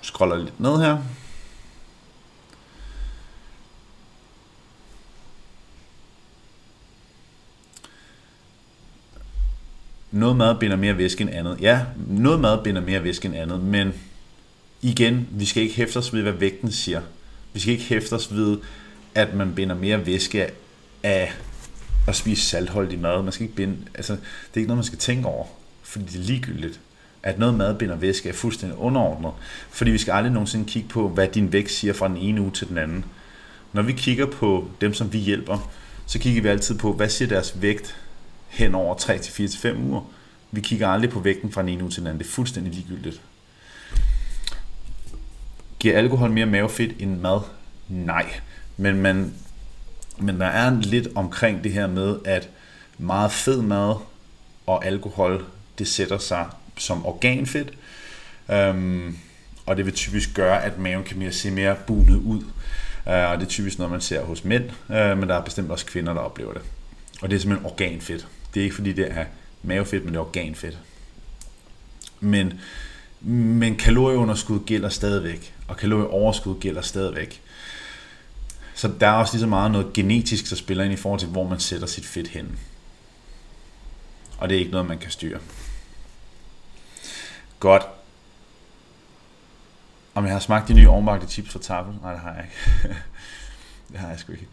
[0.00, 0.98] Scroller lidt ned her.
[10.10, 11.56] Noget mad binder mere væske end andet.
[11.60, 13.92] Ja, noget mad binder mere væske end andet, men
[14.82, 17.00] igen, vi skal ikke hæfte os ved, hvad vægten siger.
[17.52, 18.58] Vi skal ikke hæfte os ved,
[19.14, 20.46] at man binder mere væske
[21.02, 21.32] af
[22.08, 23.22] at spise saltholdig mad.
[23.22, 24.20] Man skal ikke binde, altså, det
[24.54, 25.46] er ikke noget, man skal tænke over,
[25.82, 26.80] fordi det er ligegyldigt.
[27.22, 29.32] At noget mad binder væske er fuldstændig underordnet,
[29.70, 32.50] fordi vi skal aldrig nogensinde kigge på, hvad din vægt siger fra den ene uge
[32.50, 33.04] til den anden.
[33.72, 35.70] Når vi kigger på dem, som vi hjælper,
[36.06, 37.96] så kigger vi altid på, hvad siger deres vægt
[38.50, 40.00] hen over 3 til 4 til 5 uger.
[40.50, 42.18] Vi kigger aldrig på vægten fra den ene uge til den anden.
[42.18, 43.20] Det er fuldstændig ligegyldigt.
[45.78, 47.40] Giver alkohol mere mavefedt end mad?
[47.88, 48.26] Nej.
[48.76, 49.34] Men, man,
[50.18, 52.48] men der er lidt omkring det her med, at
[52.98, 53.94] meget fed mad
[54.66, 55.44] og alkohol,
[55.78, 56.46] det sætter sig
[56.76, 57.72] som organfedt.
[58.50, 59.16] Øhm,
[59.66, 62.42] og det vil typisk gøre, at maven kan mere, se mere bunet ud.
[63.08, 65.70] Øh, og det er typisk noget, man ser hos mænd, øh, men der er bestemt
[65.70, 66.62] også kvinder, der oplever det.
[67.22, 68.28] Og det er simpelthen organfedt.
[68.54, 69.24] Det er ikke fordi, det er
[69.62, 70.78] mavefedt, men det er organfedt.
[72.20, 72.60] Men,
[73.20, 77.42] men kalorieunderskud gælder stadigvæk, og kalorieoverskud gælder stadigvæk.
[78.74, 81.28] Så der er også lige så meget noget genetisk, der spiller ind i forhold til,
[81.28, 82.58] hvor man sætter sit fedt hen.
[84.38, 85.40] Og det er ikke noget, man kan styre.
[87.60, 87.82] Godt.
[90.14, 91.94] Om jeg har smagt de nye ovenbagte chips fra Tafel?
[92.02, 92.96] Nej, det har jeg ikke.
[93.92, 94.46] det har jeg sgu ikke.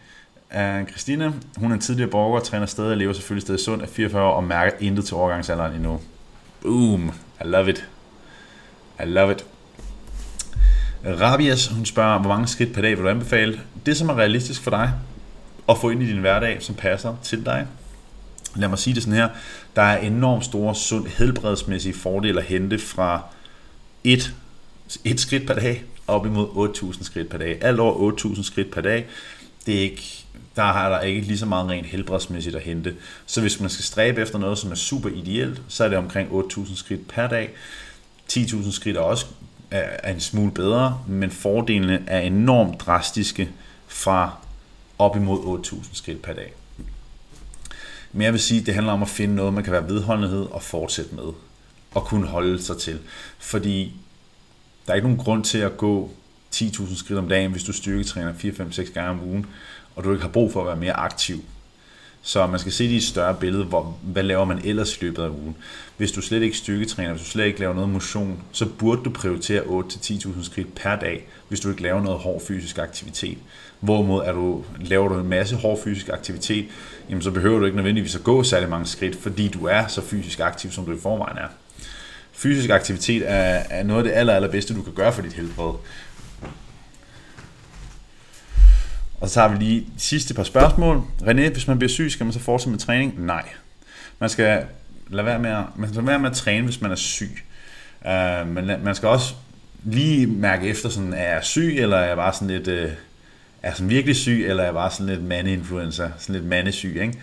[0.55, 3.87] Uh, Christina, hun er en tidligere borger, træner stadig og lever selvfølgelig stadig sund, er
[3.87, 6.01] 44 år og mærker intet til overgangsalderen endnu.
[6.61, 7.11] Boom!
[7.41, 7.89] I love it.
[8.99, 9.45] I love it.
[11.05, 13.61] Rabias, hun spørger, hvor mange skridt per dag vil du anbefale?
[13.85, 14.93] Det, som er realistisk for dig
[15.69, 17.67] at få ind i din hverdag, som passer til dig.
[18.55, 19.29] Lad mig sige det sådan her.
[19.75, 23.21] Der er enormt store sund helbredsmæssige fordele at hente fra
[24.03, 24.33] et,
[25.03, 27.57] et skridt per dag op imod 8.000 skridt per dag.
[27.61, 29.05] Alt over 8.000 skridt per dag,
[29.65, 30.16] det er ikke,
[30.55, 32.95] der har der ikke lige så meget rent helbredsmæssigt at hente.
[33.25, 36.29] Så hvis man skal stræbe efter noget, som er super ideelt, så er det omkring
[36.29, 37.49] 8.000 skridt per dag.
[38.31, 39.25] 10.000 skridt er også
[39.71, 43.49] er en smule bedre, men fordelene er enormt drastiske
[43.88, 44.38] fra
[44.99, 46.53] op imod 8.000 skridt per dag.
[48.11, 50.45] Men jeg vil sige, at det handler om at finde noget, man kan være vedholdenhed
[50.51, 51.33] og fortsætte med,
[51.91, 52.99] og kunne holde sig til.
[53.39, 53.93] Fordi
[54.85, 56.11] der er ikke nogen grund til at gå
[56.55, 59.45] 10.000 skridt om dagen, hvis du styrketræner 4-5-6 gange om ugen,
[59.97, 61.43] og du ikke har brug for at være mere aktiv.
[62.21, 64.99] Så man skal se det i et større billede, hvor, hvad laver man ellers i
[65.01, 65.55] løbet af ugen.
[65.97, 69.09] Hvis du slet ikke styrketræner, hvis du slet ikke laver noget motion, så burde du
[69.09, 73.37] prioritere 8-10.000 skridt per dag, hvis du ikke laver noget hård fysisk aktivitet.
[73.79, 76.65] Hvorimod er du, laver du en masse hård fysisk aktivitet,
[77.09, 80.01] jamen så behøver du ikke nødvendigvis at gå særlig mange skridt, fordi du er så
[80.01, 81.47] fysisk aktiv, som du i forvejen er.
[82.31, 85.73] Fysisk aktivitet er, er noget af det aller, allerbedste, du kan gøre for dit helbred.
[89.20, 91.03] Og så har vi lige de sidste par spørgsmål.
[91.22, 93.26] René, hvis man bliver syg, skal man så fortsætte med træning?
[93.26, 93.49] Nej.
[94.20, 94.65] Man skal
[95.09, 97.43] lade være med at, man skal lade være med at træne, hvis man er syg.
[98.01, 99.34] Uh, men man skal også
[99.84, 102.89] lige mærke efter, sådan, er jeg syg, eller er jeg bare sådan lidt, uh, er
[103.63, 107.20] jeg sådan virkelig syg, eller er jeg bare sådan lidt mandeinfluencer, sådan lidt mandesyg, ikke?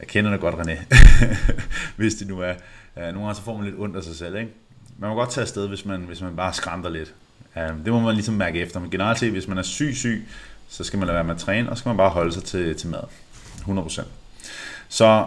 [0.00, 0.96] Jeg kender det godt, René,
[1.96, 2.54] hvis det nu er.
[2.96, 4.50] Uh, nogle gange så får man lidt ondt af sig selv, ikke?
[4.98, 7.14] Man må godt tage afsted, hvis man, hvis man bare skræmter lidt.
[7.56, 8.80] Uh, det må man ligesom mærke efter.
[8.80, 10.28] Men generelt set, hvis man er syg, syg,
[10.68, 12.44] så skal man lade være med at træne, og så skal man bare holde sig
[12.44, 13.00] til, til mad.
[13.68, 14.02] 100%.
[14.88, 15.26] Så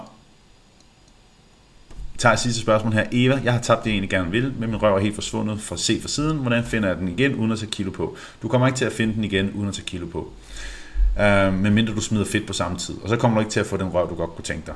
[2.17, 3.05] tager jeg sidste spørgsmål her.
[3.11, 5.61] Eva, jeg har tabt det, jeg egentlig gerne vil, men min røv er helt forsvundet
[5.61, 6.37] for at se fra siden.
[6.37, 8.17] Hvordan finder jeg den igen, uden at tage kilo på?
[8.41, 10.33] Du kommer ikke til at finde den igen, uden at tage kilo på.
[11.15, 12.95] Uh, medmindre du smider fedt på samme tid.
[13.03, 14.75] Og så kommer du ikke til at få den røv, du godt kunne tænke dig.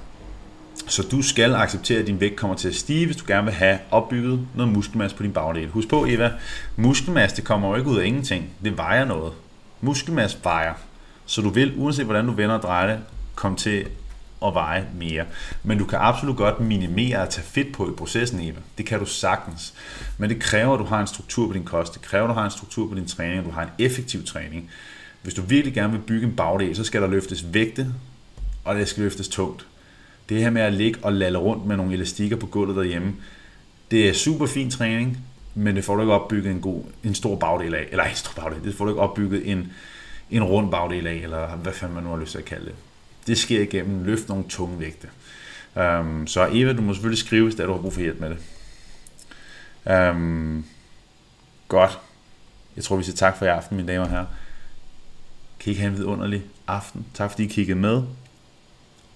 [0.87, 3.53] Så du skal acceptere, at din vægt kommer til at stige, hvis du gerne vil
[3.53, 5.69] have opbygget noget muskelmasse på din bagdel.
[5.69, 6.31] Husk på, Eva,
[6.75, 8.49] muskelmasse det kommer jo ikke ud af ingenting.
[8.63, 9.33] Det vejer noget
[9.83, 10.73] muskelmasse vejer.
[11.25, 12.99] Så du vil, uanset hvordan du vender og drejer det,
[13.35, 13.85] komme til
[14.45, 15.25] at veje mere.
[15.63, 18.59] Men du kan absolut godt minimere at tage fedt på i processen, Eva.
[18.77, 19.73] Det kan du sagtens.
[20.17, 21.93] Men det kræver, at du har en struktur på din kost.
[21.93, 24.25] Det kræver, at du har en struktur på din træning, at du har en effektiv
[24.25, 24.69] træning.
[25.21, 27.87] Hvis du virkelig gerne vil bygge en bagdel, så skal der løftes vægte,
[28.63, 29.65] og det skal løftes tungt.
[30.29, 33.13] Det her med at ligge og lalle rundt med nogle elastikker på gulvet derhjemme,
[33.91, 37.35] det er super fin træning, men det får du ikke opbygget en, god, en stor
[37.35, 39.73] bagdel af, eller en stor bagdel, det får du ikke opbygget en,
[40.31, 42.75] en rund bagdel af, eller hvad fanden man nu har lyst til at kalde det.
[43.27, 45.09] Det sker igennem løft nogle tunge vægte.
[45.75, 48.39] Um, så Eva, du må selvfølgelig skrive, hvis du har brug for hjælp med det.
[50.11, 50.65] Um,
[51.67, 51.99] godt.
[52.75, 54.25] Jeg tror, vi siger tak for i aften, mine damer og herrer.
[55.59, 57.05] Kan I have en vidunderlig aften.
[57.13, 58.03] Tak fordi I kiggede med.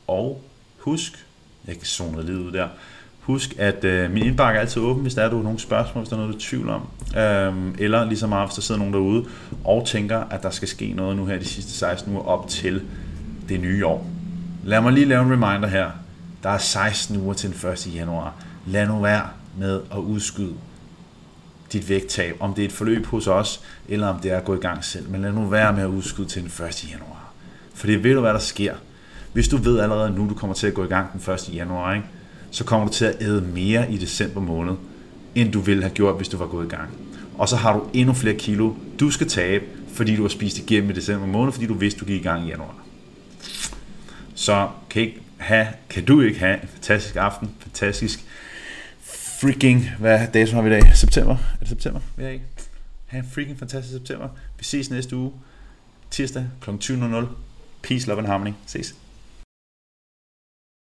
[0.07, 0.43] Og
[0.77, 1.25] husk,
[1.67, 2.69] jeg kan zone lidt ud der.
[3.28, 6.09] Husk, at øh, min indbakke er altid åben, hvis der er du nogle spørgsmål, hvis
[6.09, 6.82] der er noget, du tvivl om.
[7.17, 9.25] Øhm, eller lige så meget, hvis der sidder nogen derude
[9.63, 12.82] og tænker, at der skal ske noget nu her de sidste 16 uger op til
[13.49, 14.09] det nye år.
[14.63, 15.91] Lad mig lige lave en reminder her.
[16.43, 17.95] Der er 16 uger til den 1.
[17.95, 18.34] januar.
[18.65, 20.53] Lad nu være med at udskyde
[21.73, 24.55] dit vægttab, om det er et forløb hos os, eller om det er at gå
[24.55, 25.09] i gang selv.
[25.09, 26.86] Men lad nu være med at udskyde til den 1.
[26.91, 27.32] januar.
[27.73, 28.75] For det ved du, hvad der sker.
[29.34, 31.49] Hvis du ved allerede nu, du kommer til at gå i gang den 1.
[31.53, 32.07] januar, ikke?
[32.52, 34.74] Så kommer du til at æde mere i december måned,
[35.36, 36.89] end du ville have gjort, hvis du var gået i gang.
[37.38, 40.89] Og så har du endnu flere kilo, du skal tabe, fordi du har spist igennem
[40.89, 42.76] i december måned, fordi du vidste, du gik i gang i januar.
[44.36, 48.26] Så kan, ikke have, kan du ikke have en fantastisk aften, fantastisk
[49.39, 50.91] freaking, hvad dato har vi i dag?
[50.95, 51.34] September?
[51.34, 52.00] Er det september?
[52.18, 52.45] Ja, er ikke.
[53.06, 54.28] Ha' en freaking fantastisk september.
[54.58, 55.32] Vi ses næste uge,
[56.12, 56.70] tirsdag kl.
[56.70, 57.26] 20.00.
[57.84, 58.52] Peace, love and harmony.
[58.66, 58.95] Ses.